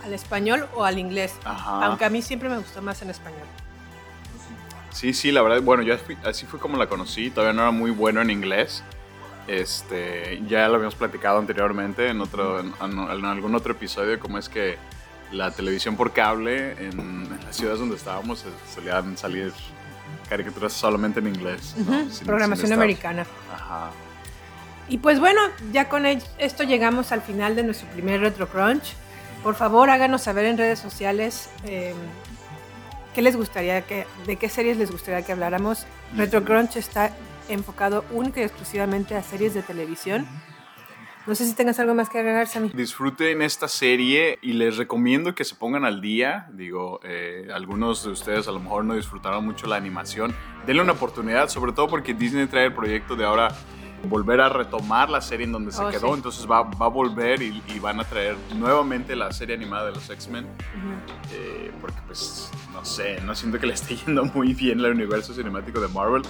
al 0.05 0.13
español 0.15 0.67
o 0.75 0.85
al 0.85 0.99
inglés. 0.99 1.35
Ajá. 1.45 1.85
Aunque 1.87 2.05
a 2.05 2.11
mí 2.11 2.23
siempre 2.23 2.49
me 2.49 2.57
gustó 2.59 2.81
más 2.83 3.01
en 3.03 3.11
español. 3.11 3.47
Sí, 4.91 5.13
sí, 5.13 5.31
la 5.31 5.43
verdad, 5.43 5.61
bueno, 5.63 5.83
yo 5.83 5.97
fui- 5.99 6.17
así 6.25 6.47
fue 6.47 6.59
como 6.59 6.77
la 6.77 6.89
conocí, 6.89 7.31
todavía 7.31 7.53
no 7.53 7.63
era 7.63 7.71
muy 7.71 7.91
bueno 7.91 8.21
en 8.21 8.31
inglés. 8.31 8.83
Este, 9.47 10.43
ya 10.47 10.69
lo 10.69 10.75
habíamos 10.75 10.95
platicado 10.95 11.39
anteriormente 11.39 12.09
en 12.09 12.21
otro 12.21 12.61
en, 12.61 12.73
en- 12.83 12.99
en 12.99 13.25
algún 13.25 13.55
otro 13.55 13.73
episodio 13.73 14.19
cómo 14.21 14.39
es 14.39 14.49
que 14.49 14.77
la 15.33 15.51
televisión 15.51 15.97
por 15.97 16.13
cable 16.13 16.73
en, 16.73 16.99
en 17.01 17.39
las 17.45 17.57
ciudades 17.57 17.81
donde 17.81 17.97
estábamos 17.97 18.43
eh, 18.45 18.49
solían 18.75 19.17
salir 19.17 19.53
caricaturas 20.29 20.73
solamente 20.73 21.21
en 21.21 21.29
inglés. 21.29 21.75
¿no? 21.79 22.01
Ujú, 22.03 22.11
Sin- 22.11 22.27
Programación 22.27 22.67
sin 22.69 22.75
americana. 22.75 23.27
Ajá. 23.53 23.91
Y 24.89 24.99
pues 24.99 25.21
bueno, 25.21 25.41
ya 25.73 25.89
con 25.89 26.07
esto 26.07 26.63
llegamos 26.63 27.13
al 27.13 27.21
final 27.23 27.55
de 27.57 27.63
nuestro 27.63 27.89
primer 27.91 28.21
Retro 28.21 28.49
Crunch. 28.49 28.95
Por 29.43 29.55
favor, 29.55 29.91
háganos 29.91 30.23
saber 30.23 30.47
en 30.47 30.57
redes 30.59 30.79
sociales 30.79 31.51
eh, 31.65 31.93
qué 33.15 33.21
les 33.23 33.37
gustaría 33.37 33.83
que, 33.83 34.07
de 34.27 34.37
qué 34.37 34.49
series 34.49 34.79
les 34.79 34.91
gustaría 34.91 35.23
que 35.23 35.33
habláramos. 35.33 35.87
Retro 36.17 36.43
Crunch 36.45 36.77
está 36.77 37.11
enfocado 37.51 38.05
única 38.13 38.41
y 38.41 38.45
exclusivamente 38.45 39.15
a 39.15 39.23
series 39.23 39.53
de 39.55 39.63
televisión. 39.63 40.27
No 41.27 41.35
sé 41.35 41.45
si 41.45 41.55
tengas 41.55 41.79
algo 41.79 41.95
más 41.95 42.09
que 42.09 42.19
agregar, 42.19 42.47
Sammy. 42.47 42.71
Disfruten 42.73 43.43
esta 43.43 43.69
serie 43.69 44.39
y 44.41 44.55
les 44.55 44.77
recomiendo 44.79 45.35
que 45.35 45.45
se 45.45 45.55
pongan 45.55 45.85
al 45.85 46.01
día. 46.01 46.49
Digo, 46.53 47.01
eh, 47.05 47.49
algunos 47.53 48.03
de 48.05 48.11
ustedes 48.11 48.49
a 48.49 48.53
lo 48.53 48.61
mejor 48.61 48.85
no 48.85 48.95
disfrutaron 48.95 49.45
mucho 49.45 49.67
la 49.67 49.77
animación. 49.77 50.35
Denle 50.67 50.83
una 50.83 50.93
oportunidad, 50.93 51.49
sobre 51.51 51.73
todo 51.73 51.89
porque 51.89 52.15
Disney 52.15 52.47
trae 52.47 52.67
el 52.67 52.73
proyecto 52.73 53.15
de 53.15 53.27
ahora 53.27 53.49
volver 54.05 54.41
a 54.41 54.49
retomar 54.49 55.11
la 55.11 55.21
serie 55.21 55.45
en 55.45 55.53
donde 55.53 55.73
se 55.73 55.83
Oh, 55.85 55.91
quedó. 55.91 56.07
sí. 56.09 56.13
Entonces 56.15 56.47
va, 56.51 56.63
va 56.63 56.87
a 56.87 56.89
volver 56.89 57.43
y, 57.43 57.63
y 57.75 57.79
van 57.79 58.01
a 58.01 58.05
traer 58.05 58.37
nuevamente 58.57 59.15
la 59.17 59.31
serie 59.33 59.55
animada 59.57 59.87
de 59.87 59.93
los 59.93 60.09
X-Men. 60.09 60.47
Eh, 61.33 61.73
porque 61.81 61.99
pues, 62.07 62.51
no 62.73 62.85
sé, 62.85 63.21
no 63.23 63.35
siento 63.35 63.59
que 63.59 63.67
le 63.67 63.75
esté 63.75 63.97
yendo 64.07 64.25
muy 64.25 64.55
bien 64.55 64.79
el 64.81 64.93
universo 64.93 65.35
cinemático 65.35 65.81
de 65.81 65.89
Marvel. 65.89 66.23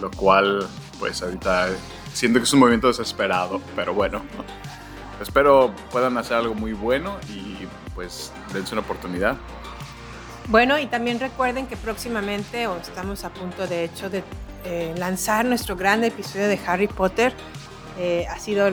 Lo 0.00 0.10
cual, 0.10 0.66
pues 0.98 1.22
ahorita 1.22 1.68
siento 2.12 2.38
que 2.38 2.44
es 2.44 2.52
un 2.52 2.60
movimiento 2.60 2.88
desesperado. 2.88 3.60
Pero 3.74 3.94
bueno, 3.94 4.22
espero 5.22 5.72
puedan 5.90 6.16
hacer 6.18 6.36
algo 6.36 6.54
muy 6.54 6.72
bueno 6.72 7.16
y 7.28 7.66
pues 7.94 8.32
dense 8.52 8.74
una 8.74 8.82
oportunidad. 8.82 9.36
Bueno, 10.48 10.78
y 10.78 10.86
también 10.86 11.18
recuerden 11.18 11.66
que 11.66 11.76
próximamente, 11.76 12.66
o 12.68 12.76
estamos 12.76 13.24
a 13.24 13.30
punto 13.30 13.66
de 13.66 13.84
hecho 13.84 14.08
de 14.10 14.22
eh, 14.64 14.94
lanzar 14.96 15.44
nuestro 15.44 15.74
gran 15.76 16.04
episodio 16.04 16.46
de 16.46 16.58
Harry 16.66 16.86
Potter. 16.88 17.32
Eh, 17.98 18.26
ha 18.30 18.38
sido 18.38 18.68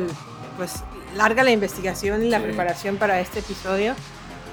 pues 0.57 0.83
larga 1.15 1.43
la 1.43 1.51
investigación 1.51 2.23
y 2.23 2.29
la 2.29 2.37
Sí. 2.39 2.43
preparación 2.45 2.97
para 2.97 3.19
este 3.19 3.39
episodio. 3.39 3.95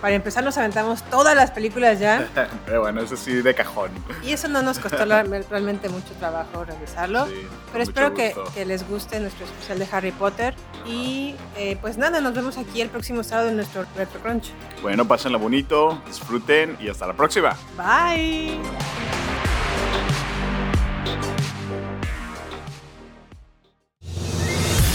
Para 0.00 0.14
empezar 0.14 0.42
nos 0.42 0.56
aventamos 0.56 1.02
todas 1.04 1.36
las 1.36 1.50
películas 1.50 1.98
ya 1.98 2.26
Pero 2.66 2.80
bueno, 2.80 3.02
eso 3.02 3.16
sí 3.16 3.34
de 3.42 3.54
cajón. 3.54 3.90
y 4.22 4.32
eso 4.32 4.48
no 4.48 4.62
nos 4.62 4.78
costó 4.78 5.04
realmente 5.50 5.88
mucho 5.88 6.12
trabajo 6.18 6.64
realizarlo. 6.64 7.26
Sí, 7.26 7.46
Pero 7.72 7.84
espero 7.84 8.14
que 8.14 8.34
les 8.64 8.88
guste 8.88 9.20
nuestro 9.20 9.44
especial 9.44 9.78
de 9.78 9.88
Harry 9.92 10.12
Potter. 10.12 10.54
Y 10.86 11.34
eh, 11.56 11.76
pues 11.80 11.98
nada, 11.98 12.20
nos 12.20 12.34
vemos 12.34 12.56
aquí 12.56 12.80
el 12.80 12.88
próximo 12.88 13.22
sábado 13.22 13.50
en 13.50 13.56
nuestro 13.56 13.84
Retro 13.96 14.20
Crunch. 14.20 14.50
Bueno, 14.82 15.06
pásenla 15.06 15.38
bonito, 15.38 16.02
disfruten 16.06 16.76
y 16.80 16.88
hasta 16.88 17.06
la 17.06 17.12
próxima. 17.12 17.56
Bye. 17.76 18.58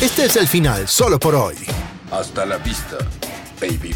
Este 0.01 0.25
es 0.25 0.35
el 0.35 0.47
final 0.47 0.87
solo 0.87 1.19
por 1.19 1.35
hoy. 1.35 1.55
Hasta 2.11 2.45
la 2.45 2.57
vista, 2.57 2.97
baby. 3.59 3.95